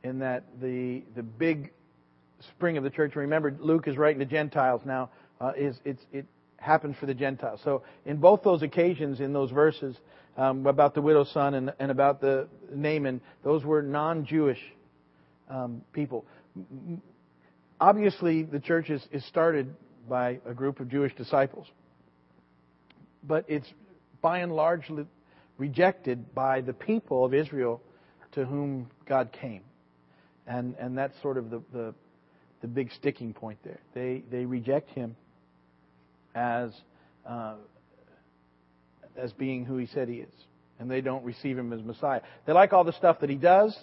In 0.03 0.19
that 0.19 0.43
the, 0.61 1.03
the 1.15 1.23
big 1.23 1.71
spring 2.51 2.77
of 2.77 2.83
the 2.83 2.89
church. 2.89 3.15
Remember, 3.15 3.55
Luke 3.59 3.87
is 3.87 3.97
writing 3.97 4.19
to 4.19 4.25
Gentiles 4.25 4.81
now. 4.85 5.09
Uh, 5.39 5.51
is 5.57 5.77
it 5.85 6.25
happens 6.57 6.95
for 6.99 7.05
the 7.05 7.13
Gentiles. 7.13 7.61
So 7.63 7.83
in 8.05 8.17
both 8.17 8.43
those 8.43 8.61
occasions, 8.61 9.19
in 9.19 9.33
those 9.33 9.51
verses 9.51 9.95
um, 10.37 10.65
about 10.65 10.93
the 10.95 11.01
widow's 11.01 11.31
son 11.31 11.53
and, 11.53 11.73
and, 11.79 11.91
about 11.91 12.19
the 12.19 12.47
Naaman, 12.73 13.21
those 13.43 13.63
were 13.63 13.81
non-Jewish 13.81 14.59
um, 15.49 15.81
people. 15.93 16.25
Obviously, 17.79 18.43
the 18.43 18.59
church 18.59 18.89
is, 18.89 19.05
is 19.11 19.23
started 19.25 19.73
by 20.09 20.39
a 20.45 20.53
group 20.53 20.79
of 20.79 20.89
Jewish 20.89 21.13
disciples, 21.15 21.67
but 23.23 23.45
it's 23.47 23.67
by 24.21 24.39
and 24.39 24.51
large 24.51 24.89
rejected 25.57 26.33
by 26.33 26.61
the 26.61 26.73
people 26.73 27.23
of 27.23 27.33
Israel 27.33 27.81
to 28.33 28.45
whom 28.45 28.89
God 29.07 29.31
came. 29.31 29.61
And, 30.47 30.75
and 30.79 30.97
that's 30.97 31.19
sort 31.21 31.37
of 31.37 31.49
the, 31.49 31.61
the, 31.73 31.93
the 32.65 32.71
big 32.71 32.91
sticking 32.93 33.31
point 33.31 33.59
there. 33.63 33.79
They, 33.93 34.23
they 34.31 34.45
reject 34.45 34.89
him 34.89 35.15
as, 36.33 36.71
uh, 37.23 37.57
as 39.15 39.31
being 39.33 39.65
who 39.65 39.77
he 39.77 39.85
said 39.85 40.09
he 40.09 40.15
is. 40.15 40.33
And 40.79 40.89
they 40.89 41.01
don't 41.01 41.23
receive 41.23 41.59
him 41.59 41.71
as 41.73 41.83
Messiah. 41.83 42.21
They 42.47 42.53
like 42.53 42.73
all 42.73 42.83
the 42.83 42.93
stuff 42.93 43.19
that 43.19 43.29
he 43.29 43.35
does, 43.35 43.77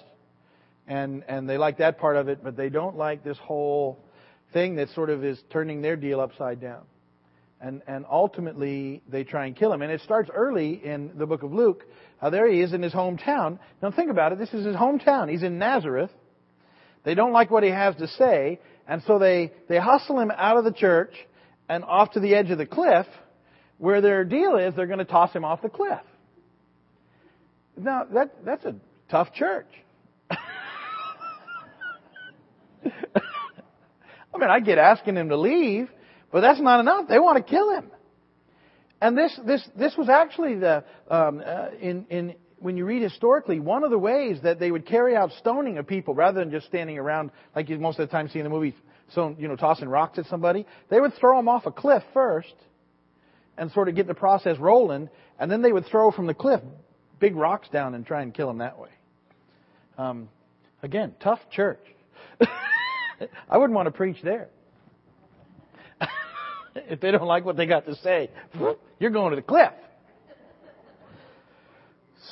and, 0.88 1.22
and 1.28 1.48
they 1.48 1.58
like 1.58 1.78
that 1.78 2.00
part 2.00 2.16
of 2.16 2.28
it, 2.28 2.42
but 2.42 2.56
they 2.56 2.70
don't 2.70 2.96
like 2.96 3.22
this 3.22 3.38
whole 3.38 4.00
thing 4.52 4.74
that 4.76 4.88
sort 4.90 5.10
of 5.10 5.24
is 5.24 5.40
turning 5.50 5.80
their 5.80 5.94
deal 5.94 6.20
upside 6.20 6.60
down. 6.60 6.82
And, 7.60 7.82
and 7.86 8.04
ultimately, 8.10 9.00
they 9.08 9.22
try 9.22 9.46
and 9.46 9.54
kill 9.54 9.72
him. 9.72 9.82
And 9.82 9.92
it 9.92 10.00
starts 10.00 10.28
early 10.34 10.72
in 10.84 11.12
the 11.16 11.26
book 11.26 11.44
of 11.44 11.52
Luke. 11.52 11.84
Uh, 12.20 12.30
there 12.30 12.50
he 12.50 12.60
is 12.60 12.72
in 12.72 12.82
his 12.82 12.92
hometown. 12.92 13.60
Now 13.80 13.92
think 13.92 14.10
about 14.10 14.32
it. 14.32 14.40
This 14.40 14.52
is 14.52 14.66
his 14.66 14.74
hometown. 14.74 15.30
He's 15.30 15.44
in 15.44 15.60
Nazareth. 15.60 16.10
They 17.04 17.14
don't 17.14 17.32
like 17.32 17.50
what 17.50 17.62
he 17.62 17.70
has 17.70 17.96
to 17.96 18.06
say, 18.06 18.60
and 18.86 19.02
so 19.06 19.18
they, 19.18 19.52
they 19.68 19.78
hustle 19.78 20.20
him 20.20 20.30
out 20.30 20.56
of 20.56 20.64
the 20.64 20.72
church 20.72 21.14
and 21.68 21.84
off 21.84 22.12
to 22.12 22.20
the 22.20 22.34
edge 22.34 22.50
of 22.50 22.58
the 22.58 22.66
cliff, 22.66 23.06
where 23.78 24.00
their 24.00 24.24
deal 24.24 24.56
is 24.56 24.74
they're 24.74 24.86
going 24.86 24.98
to 24.98 25.04
toss 25.04 25.32
him 25.32 25.44
off 25.44 25.62
the 25.62 25.68
cliff. 25.68 26.00
Now, 27.76 28.04
that, 28.12 28.44
that's 28.44 28.64
a 28.64 28.74
tough 29.10 29.32
church. 29.34 29.66
I 30.30 30.36
mean, 34.38 34.50
I 34.50 34.60
get 34.60 34.78
asking 34.78 35.16
him 35.16 35.28
to 35.28 35.36
leave, 35.36 35.88
but 36.30 36.40
that's 36.40 36.60
not 36.60 36.80
enough. 36.80 37.08
They 37.08 37.18
want 37.18 37.44
to 37.44 37.50
kill 37.50 37.74
him. 37.74 37.90
And 39.00 39.18
this, 39.18 39.38
this, 39.44 39.68
this 39.76 39.96
was 39.96 40.08
actually 40.08 40.56
the, 40.56 40.84
um, 41.08 41.42
uh, 41.44 41.68
in, 41.80 42.06
in, 42.08 42.34
when 42.62 42.76
you 42.76 42.84
read 42.84 43.02
historically, 43.02 43.60
one 43.60 43.84
of 43.84 43.90
the 43.90 43.98
ways 43.98 44.38
that 44.42 44.58
they 44.58 44.70
would 44.70 44.86
carry 44.86 45.16
out 45.16 45.30
stoning 45.38 45.78
of 45.78 45.86
people 45.86 46.14
rather 46.14 46.40
than 46.40 46.50
just 46.50 46.66
standing 46.66 46.98
around 46.98 47.30
like 47.54 47.68
you 47.68 47.78
most 47.78 47.98
of 47.98 48.08
the 48.08 48.12
time 48.12 48.28
see 48.28 48.38
in 48.38 48.44
the 48.44 48.50
movies, 48.50 48.74
so 49.14 49.34
you 49.38 49.48
know, 49.48 49.56
tossing 49.56 49.88
rocks 49.88 50.18
at 50.18 50.26
somebody, 50.26 50.66
they 50.88 51.00
would 51.00 51.14
throw 51.14 51.36
them 51.36 51.48
off 51.48 51.66
a 51.66 51.72
cliff 51.72 52.02
first, 52.14 52.54
and 53.58 53.70
sort 53.72 53.88
of 53.88 53.94
get 53.94 54.06
the 54.06 54.14
process 54.14 54.58
rolling, 54.58 55.08
and 55.38 55.50
then 55.50 55.62
they 55.62 55.72
would 55.72 55.86
throw 55.86 56.10
from 56.10 56.26
the 56.26 56.34
cliff 56.34 56.60
big 57.20 57.36
rocks 57.36 57.68
down 57.68 57.94
and 57.94 58.04
try 58.04 58.22
and 58.22 58.34
kill 58.34 58.48
them 58.48 58.58
that 58.58 58.78
way. 58.78 58.88
Um, 59.96 60.28
again, 60.82 61.14
tough 61.22 61.38
church. 61.52 61.78
I 63.48 63.58
wouldn't 63.58 63.74
want 63.74 63.86
to 63.86 63.92
preach 63.92 64.16
there. 64.24 64.48
if 66.74 67.00
they 67.00 67.12
don't 67.12 67.26
like 67.26 67.44
what 67.44 67.56
they 67.56 67.66
got 67.66 67.86
to 67.86 67.94
say, 67.96 68.30
you're 68.98 69.10
going 69.10 69.30
to 69.30 69.36
the 69.36 69.42
cliff. 69.42 69.72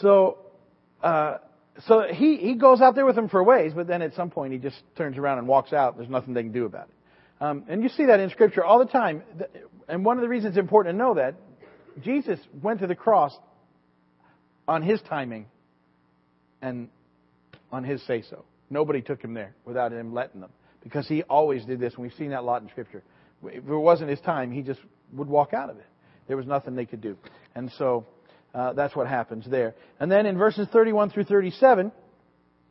So, 0.00 0.38
uh, 1.02 1.38
so 1.86 2.04
he, 2.10 2.36
he 2.36 2.54
goes 2.54 2.80
out 2.80 2.94
there 2.94 3.06
with 3.06 3.16
them 3.16 3.28
for 3.28 3.40
a 3.40 3.44
ways, 3.44 3.72
but 3.74 3.86
then 3.86 4.02
at 4.02 4.14
some 4.14 4.30
point 4.30 4.52
he 4.52 4.58
just 4.58 4.76
turns 4.96 5.18
around 5.18 5.38
and 5.38 5.48
walks 5.48 5.72
out. 5.72 5.96
There's 5.96 6.10
nothing 6.10 6.34
they 6.34 6.42
can 6.42 6.52
do 6.52 6.64
about 6.66 6.88
it. 6.88 7.42
Um, 7.42 7.64
and 7.68 7.82
you 7.82 7.88
see 7.88 8.06
that 8.06 8.20
in 8.20 8.30
Scripture 8.30 8.64
all 8.64 8.78
the 8.78 8.90
time. 8.90 9.22
And 9.88 10.04
one 10.04 10.18
of 10.18 10.22
the 10.22 10.28
reasons 10.28 10.56
it's 10.56 10.60
important 10.60 10.94
to 10.94 10.98
know 10.98 11.14
that 11.14 11.34
Jesus 12.02 12.38
went 12.62 12.80
to 12.80 12.86
the 12.86 12.94
cross 12.94 13.36
on 14.68 14.82
his 14.82 15.00
timing 15.02 15.46
and 16.60 16.88
on 17.72 17.84
his 17.84 18.02
say 18.06 18.22
so. 18.28 18.44
Nobody 18.68 19.00
took 19.00 19.22
him 19.22 19.34
there 19.34 19.54
without 19.64 19.92
him 19.92 20.12
letting 20.12 20.40
them 20.40 20.50
because 20.82 21.08
he 21.08 21.22
always 21.24 21.64
did 21.64 21.80
this, 21.80 21.94
and 21.94 22.02
we've 22.02 22.14
seen 22.14 22.30
that 22.30 22.40
a 22.40 22.42
lot 22.42 22.62
in 22.62 22.68
Scripture. 22.68 23.02
If 23.42 23.56
it 23.56 23.64
wasn't 23.64 24.10
his 24.10 24.20
time, 24.20 24.52
he 24.52 24.62
just 24.62 24.80
would 25.12 25.28
walk 25.28 25.54
out 25.54 25.70
of 25.70 25.76
it. 25.78 25.86
There 26.28 26.36
was 26.36 26.46
nothing 26.46 26.74
they 26.74 26.86
could 26.86 27.00
do. 27.00 27.16
And 27.54 27.72
so 27.72 28.06
uh, 28.54 28.72
that's 28.72 28.96
what 28.96 29.06
happens 29.06 29.46
there. 29.48 29.74
And 29.98 30.10
then 30.10 30.26
in 30.26 30.36
verses 30.36 30.66
31 30.72 31.10
through 31.10 31.24
37, 31.24 31.92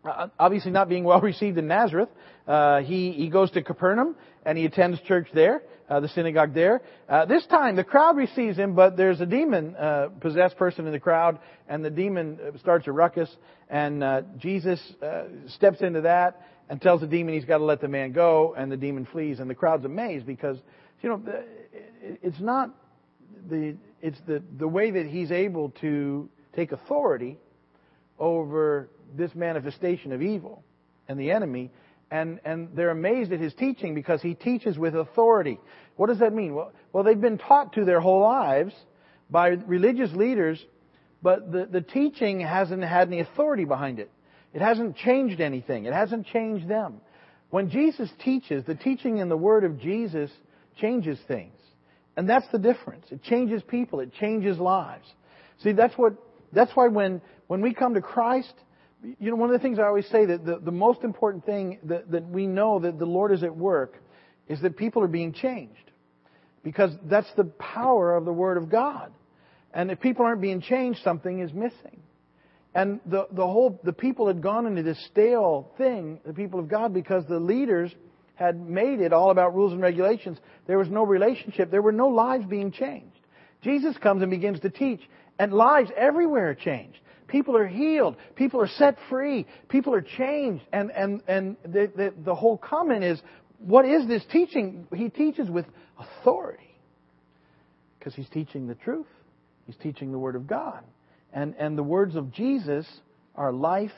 uh, 0.03 0.27
obviously 0.37 0.71
not 0.71 0.89
being 0.89 1.03
well 1.03 1.21
received 1.21 1.57
in 1.57 1.67
Nazareth, 1.67 2.09
uh, 2.47 2.81
he, 2.81 3.11
he 3.11 3.29
goes 3.29 3.51
to 3.51 3.61
Capernaum 3.61 4.15
and 4.43 4.57
he 4.57 4.65
attends 4.65 4.99
church 5.01 5.27
there, 5.33 5.61
uh, 5.89 5.99
the 5.99 6.07
synagogue 6.09 6.53
there. 6.53 6.81
Uh, 7.07 7.25
this 7.25 7.45
time 7.47 7.75
the 7.75 7.83
crowd 7.83 8.17
receives 8.17 8.57
him, 8.57 8.73
but 8.75 8.97
there's 8.97 9.21
a 9.21 9.25
demon 9.25 9.75
uh, 9.75 10.07
possessed 10.19 10.57
person 10.57 10.85
in 10.85 10.91
the 10.91 10.99
crowd, 10.99 11.39
and 11.67 11.83
the 11.83 11.89
demon 11.89 12.39
starts 12.59 12.87
a 12.87 12.91
ruckus, 12.91 13.29
and 13.69 14.03
Jesus 14.39 14.81
steps 15.47 15.81
into 15.81 16.01
that 16.01 16.41
and 16.69 16.81
tells 16.81 17.01
the 17.01 17.07
demon 17.07 17.33
he's 17.33 17.45
got 17.45 17.57
to 17.57 17.65
let 17.65 17.81
the 17.81 17.87
man 17.87 18.11
go, 18.11 18.55
and 18.57 18.71
the 18.71 18.77
demon 18.77 19.05
flees, 19.11 19.39
and 19.39 19.49
the 19.49 19.55
crowd's 19.55 19.85
amazed 19.85 20.25
because 20.25 20.57
you 21.01 21.09
know 21.09 21.21
it's 22.01 22.39
not 22.39 22.69
the 23.49 23.75
it's 24.01 24.19
the 24.27 24.41
the 24.57 24.67
way 24.67 24.91
that 24.91 25.05
he's 25.05 25.31
able 25.31 25.71
to 25.81 26.29
take 26.55 26.71
authority 26.71 27.37
over 28.17 28.89
this 29.15 29.33
manifestation 29.33 30.11
of 30.11 30.21
evil 30.21 30.63
and 31.07 31.19
the 31.19 31.31
enemy 31.31 31.71
and 32.11 32.39
and 32.45 32.69
they're 32.75 32.91
amazed 32.91 33.31
at 33.31 33.39
his 33.39 33.53
teaching 33.53 33.93
because 33.95 34.21
he 34.21 34.33
teaches 34.33 34.77
with 34.77 34.95
authority. 34.95 35.59
What 35.95 36.07
does 36.07 36.19
that 36.19 36.33
mean? 36.33 36.55
Well, 36.55 36.71
well 36.91 37.03
they've 37.03 37.19
been 37.19 37.37
taught 37.37 37.73
to 37.73 37.85
their 37.85 37.99
whole 37.99 38.21
lives 38.21 38.73
by 39.29 39.49
religious 39.49 40.11
leaders, 40.13 40.63
but 41.21 41.51
the, 41.51 41.65
the 41.65 41.81
teaching 41.81 42.39
hasn't 42.39 42.83
had 42.83 43.07
any 43.07 43.19
authority 43.19 43.65
behind 43.65 43.99
it. 43.99 44.09
It 44.53 44.61
hasn't 44.61 44.97
changed 44.97 45.39
anything. 45.39 45.85
It 45.85 45.93
hasn't 45.93 46.25
changed 46.27 46.67
them. 46.67 47.01
When 47.51 47.69
Jesus 47.69 48.09
teaches, 48.23 48.63
the 48.65 48.75
teaching 48.75 49.17
in 49.17 49.29
the 49.29 49.37
Word 49.37 49.63
of 49.63 49.79
Jesus 49.79 50.31
changes 50.79 51.19
things. 51.27 51.58
And 52.19 52.29
that's 52.29 52.47
the 52.51 52.57
difference. 52.57 53.05
It 53.11 53.23
changes 53.23 53.63
people. 53.63 54.01
It 54.01 54.13
changes 54.13 54.57
lives. 54.57 55.07
See, 55.63 55.71
that's 55.71 55.97
what, 55.97 56.15
that's 56.51 56.69
why 56.75 56.89
when, 56.89 57.21
when 57.47 57.61
we 57.61 57.73
come 57.73 57.93
to 57.93 58.01
Christ, 58.01 58.53
you 59.01 59.29
know, 59.31 59.37
one 59.37 59.49
of 59.49 59.53
the 59.53 59.63
things 59.63 59.79
I 59.79 59.83
always 59.83 60.05
say 60.09 60.25
that 60.25 60.45
the, 60.45 60.59
the 60.59 60.69
most 60.69 61.05
important 61.05 61.45
thing 61.45 61.79
that, 61.85 62.11
that 62.11 62.27
we 62.27 62.45
know 62.45 62.79
that 62.79 62.99
the 62.99 63.05
Lord 63.05 63.31
is 63.31 63.41
at 63.41 63.55
work 63.55 64.03
is 64.49 64.59
that 64.63 64.75
people 64.75 65.01
are 65.01 65.07
being 65.07 65.31
changed. 65.31 65.91
Because 66.61 66.91
that's 67.05 67.31
the 67.37 67.45
power 67.45 68.13
of 68.13 68.25
the 68.25 68.33
Word 68.33 68.57
of 68.57 68.69
God. 68.69 69.13
And 69.73 69.89
if 69.89 70.01
people 70.01 70.25
aren't 70.25 70.41
being 70.41 70.59
changed, 70.59 70.99
something 71.05 71.39
is 71.39 71.53
missing. 71.53 72.01
And 72.75 72.99
the, 73.05 73.27
the 73.31 73.47
whole, 73.47 73.79
the 73.85 73.93
people 73.93 74.27
had 74.27 74.43
gone 74.43 74.67
into 74.67 74.83
this 74.83 75.01
stale 75.05 75.71
thing, 75.77 76.19
the 76.25 76.33
people 76.33 76.59
of 76.59 76.67
God, 76.67 76.93
because 76.93 77.23
the 77.29 77.39
leaders 77.39 77.95
had 78.39 78.57
made 78.57 79.01
it 79.01 79.11
all 79.11 79.31
about 79.31 79.53
rules 79.53 79.73
and 79.73 79.81
regulations. 79.81 80.37
There 80.65 80.77
was 80.77 80.87
no 80.87 81.03
relationship. 81.03 81.69
There 81.69 81.81
were 81.81 81.91
no 81.91 82.07
lives 82.07 82.45
being 82.45 82.71
changed. 82.71 83.19
Jesus 83.61 83.97
comes 83.97 84.21
and 84.21 84.31
begins 84.31 84.61
to 84.61 84.69
teach, 84.69 85.01
and 85.37 85.51
lives 85.51 85.91
everywhere 85.97 86.51
are 86.51 86.55
changed. 86.55 86.99
People 87.27 87.57
are 87.57 87.67
healed. 87.67 88.15
People 88.35 88.61
are 88.61 88.69
set 88.69 88.95
free. 89.09 89.45
People 89.67 89.93
are 89.93 90.01
changed. 90.01 90.63
And, 90.71 90.89
and, 90.89 91.21
and 91.27 91.57
the, 91.63 91.91
the, 91.93 92.13
the 92.23 92.33
whole 92.33 92.57
comment 92.57 93.03
is, 93.03 93.21
what 93.57 93.83
is 93.83 94.07
this 94.07 94.23
teaching? 94.31 94.87
He 94.95 95.09
teaches 95.09 95.49
with 95.49 95.65
authority. 95.99 96.77
Because 97.99 98.15
he's 98.15 98.29
teaching 98.29 98.67
the 98.67 98.75
truth. 98.75 99.05
He's 99.67 99.75
teaching 99.75 100.13
the 100.13 100.17
Word 100.17 100.37
of 100.37 100.47
God. 100.47 100.79
And, 101.33 101.55
and 101.59 101.77
the 101.77 101.83
words 101.83 102.15
of 102.15 102.31
Jesus 102.31 102.87
are 103.35 103.51
life 103.51 103.91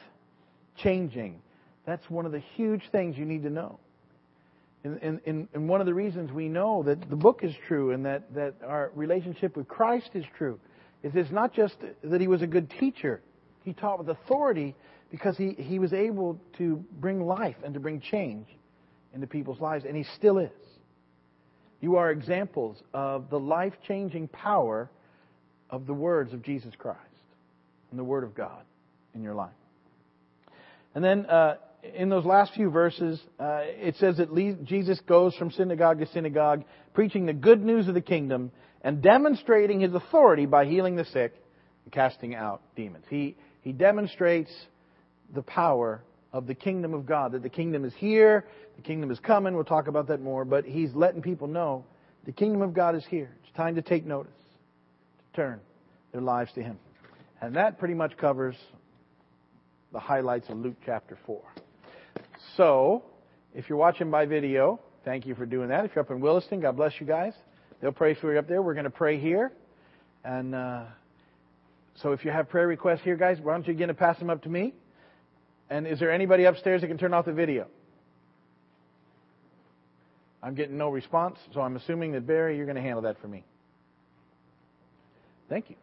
changing. 0.77 1.43
That's 1.86 2.10
one 2.10 2.25
of 2.25 2.32
the 2.32 2.41
huge 2.56 2.82
things 2.91 3.17
you 3.19 3.25
need 3.25 3.43
to 3.43 3.51
know. 3.51 3.80
And, 4.83 5.21
and, 5.25 5.47
and 5.53 5.69
one 5.69 5.79
of 5.79 5.85
the 5.85 5.93
reasons 5.93 6.31
we 6.31 6.49
know 6.49 6.81
that 6.83 7.09
the 7.09 7.15
book 7.15 7.41
is 7.43 7.53
true 7.67 7.91
and 7.91 8.05
that, 8.05 8.33
that 8.33 8.55
our 8.65 8.91
relationship 8.95 9.55
with 9.55 9.67
Christ 9.67 10.09
is 10.15 10.25
true 10.37 10.59
is 11.03 11.11
it's 11.15 11.31
not 11.31 11.53
just 11.53 11.75
that 12.03 12.19
he 12.21 12.27
was 12.27 12.41
a 12.41 12.47
good 12.47 12.69
teacher. 12.79 13.21
He 13.63 13.73
taught 13.73 13.99
with 13.99 14.09
authority 14.09 14.75
because 15.11 15.37
he, 15.37 15.51
he 15.57 15.77
was 15.77 15.93
able 15.93 16.39
to 16.57 16.83
bring 16.99 17.21
life 17.21 17.57
and 17.63 17.73
to 17.73 17.79
bring 17.79 17.99
change 17.99 18.47
into 19.13 19.27
people's 19.27 19.59
lives, 19.59 19.85
and 19.85 19.95
he 19.95 20.05
still 20.15 20.37
is. 20.37 20.49
You 21.81 21.97
are 21.97 22.11
examples 22.11 22.81
of 22.93 23.29
the 23.29 23.39
life 23.39 23.73
changing 23.87 24.29
power 24.29 24.89
of 25.69 25.85
the 25.85 25.93
words 25.93 26.33
of 26.33 26.43
Jesus 26.43 26.73
Christ 26.77 26.99
and 27.89 27.99
the 27.99 28.03
Word 28.03 28.23
of 28.23 28.35
God 28.35 28.63
in 29.13 29.21
your 29.21 29.33
life. 29.33 29.49
And 30.93 31.03
then 31.03 31.25
uh, 31.25 31.55
in 31.83 32.09
those 32.09 32.25
last 32.25 32.53
few 32.53 32.69
verses, 32.69 33.19
uh, 33.39 33.61
it 33.63 33.95
says 33.97 34.17
that 34.17 34.65
Jesus 34.65 34.99
goes 35.07 35.35
from 35.35 35.51
synagogue 35.51 35.99
to 35.99 36.07
synagogue, 36.07 36.63
preaching 36.93 37.25
the 37.25 37.33
good 37.33 37.63
news 37.63 37.87
of 37.87 37.93
the 37.93 38.01
kingdom 38.01 38.51
and 38.81 39.01
demonstrating 39.01 39.79
his 39.79 39.93
authority 39.93 40.45
by 40.45 40.65
healing 40.65 40.95
the 40.95 41.05
sick 41.05 41.33
and 41.85 41.91
casting 41.91 42.35
out 42.35 42.61
demons. 42.75 43.05
He, 43.09 43.35
he 43.61 43.71
demonstrates 43.71 44.51
the 45.33 45.41
power 45.41 46.03
of 46.33 46.47
the 46.47 46.55
kingdom 46.55 46.93
of 46.93 47.05
God, 47.05 47.33
that 47.33 47.43
the 47.43 47.49
kingdom 47.49 47.83
is 47.83 47.93
here, 47.97 48.45
the 48.77 48.81
kingdom 48.81 49.11
is 49.11 49.19
coming. 49.19 49.53
We'll 49.53 49.65
talk 49.65 49.87
about 49.87 50.07
that 50.07 50.21
more, 50.21 50.45
but 50.45 50.65
he's 50.65 50.93
letting 50.93 51.21
people 51.21 51.47
know 51.47 51.85
the 52.25 52.31
kingdom 52.31 52.61
of 52.61 52.73
God 52.73 52.95
is 52.95 53.05
here. 53.09 53.35
It's 53.43 53.55
time 53.55 53.75
to 53.75 53.81
take 53.81 54.05
notice, 54.05 54.31
to 55.33 55.41
turn 55.41 55.59
their 56.11 56.21
lives 56.21 56.51
to 56.53 56.63
him. 56.63 56.77
And 57.41 57.55
that 57.55 57.79
pretty 57.79 57.95
much 57.95 58.15
covers 58.17 58.55
the 59.91 59.99
highlights 59.99 60.47
of 60.49 60.57
Luke 60.57 60.77
chapter 60.85 61.17
4. 61.25 61.41
So, 62.58 63.04
if 63.54 63.69
you're 63.69 63.77
watching 63.77 64.12
by 64.12 64.25
video, 64.25 64.80
thank 65.06 65.25
you 65.25 65.36
for 65.36 65.45
doing 65.45 65.69
that. 65.69 65.86
If 65.86 65.91
you're 65.95 66.04
up 66.04 66.12
in 66.12 66.21
Williston, 66.21 66.62
God 66.62 66.75
bless 66.75 66.93
you 66.99 67.06
guys. 67.06 67.34
They'll 67.82 67.91
pray 67.91 68.13
for 68.13 68.32
you 68.32 68.39
up 68.39 68.47
there. 68.47 68.62
We're 68.62 68.73
going 68.73 68.86
to 68.86 68.89
pray 68.89 69.19
here. 69.19 69.51
And 70.23 70.54
uh, 70.54 70.84
so 71.95 72.12
if 72.12 72.23
you 72.23 72.32
have 72.32 72.49
prayer 72.49 72.67
requests 72.67 73.01
here, 73.01 73.15
guys, 73.15 73.38
why 73.41 73.54
don't 73.54 73.67
you 73.67 73.73
again 73.73 73.88
to 73.88 73.93
pass 73.93 74.17
them 74.19 74.30
up 74.30 74.43
to 74.43 74.49
me? 74.49 74.73
And 75.69 75.88
is 75.88 75.99
there 75.99 76.12
anybody 76.12 76.45
upstairs 76.45 76.82
that 76.82 76.88
can 76.88 76.97
turn 76.97 77.13
off 77.13 77.25
the 77.25 77.34
video? 77.34 77.67
I'm 80.43 80.56
getting 80.56 80.77
no 80.77 80.89
response, 80.89 81.38
so 81.54 81.62
I'm 81.62 81.75
assuming 81.75 82.13
that 82.13 82.25
Barry, 82.25 82.58
you're 82.58 82.65
going 82.65 82.75
to 82.75 82.82
handle 82.82 83.04
that 83.04 83.21
for 83.21 83.27
me. 83.27 83.43
Thank 85.49 85.69
you. 85.69 85.75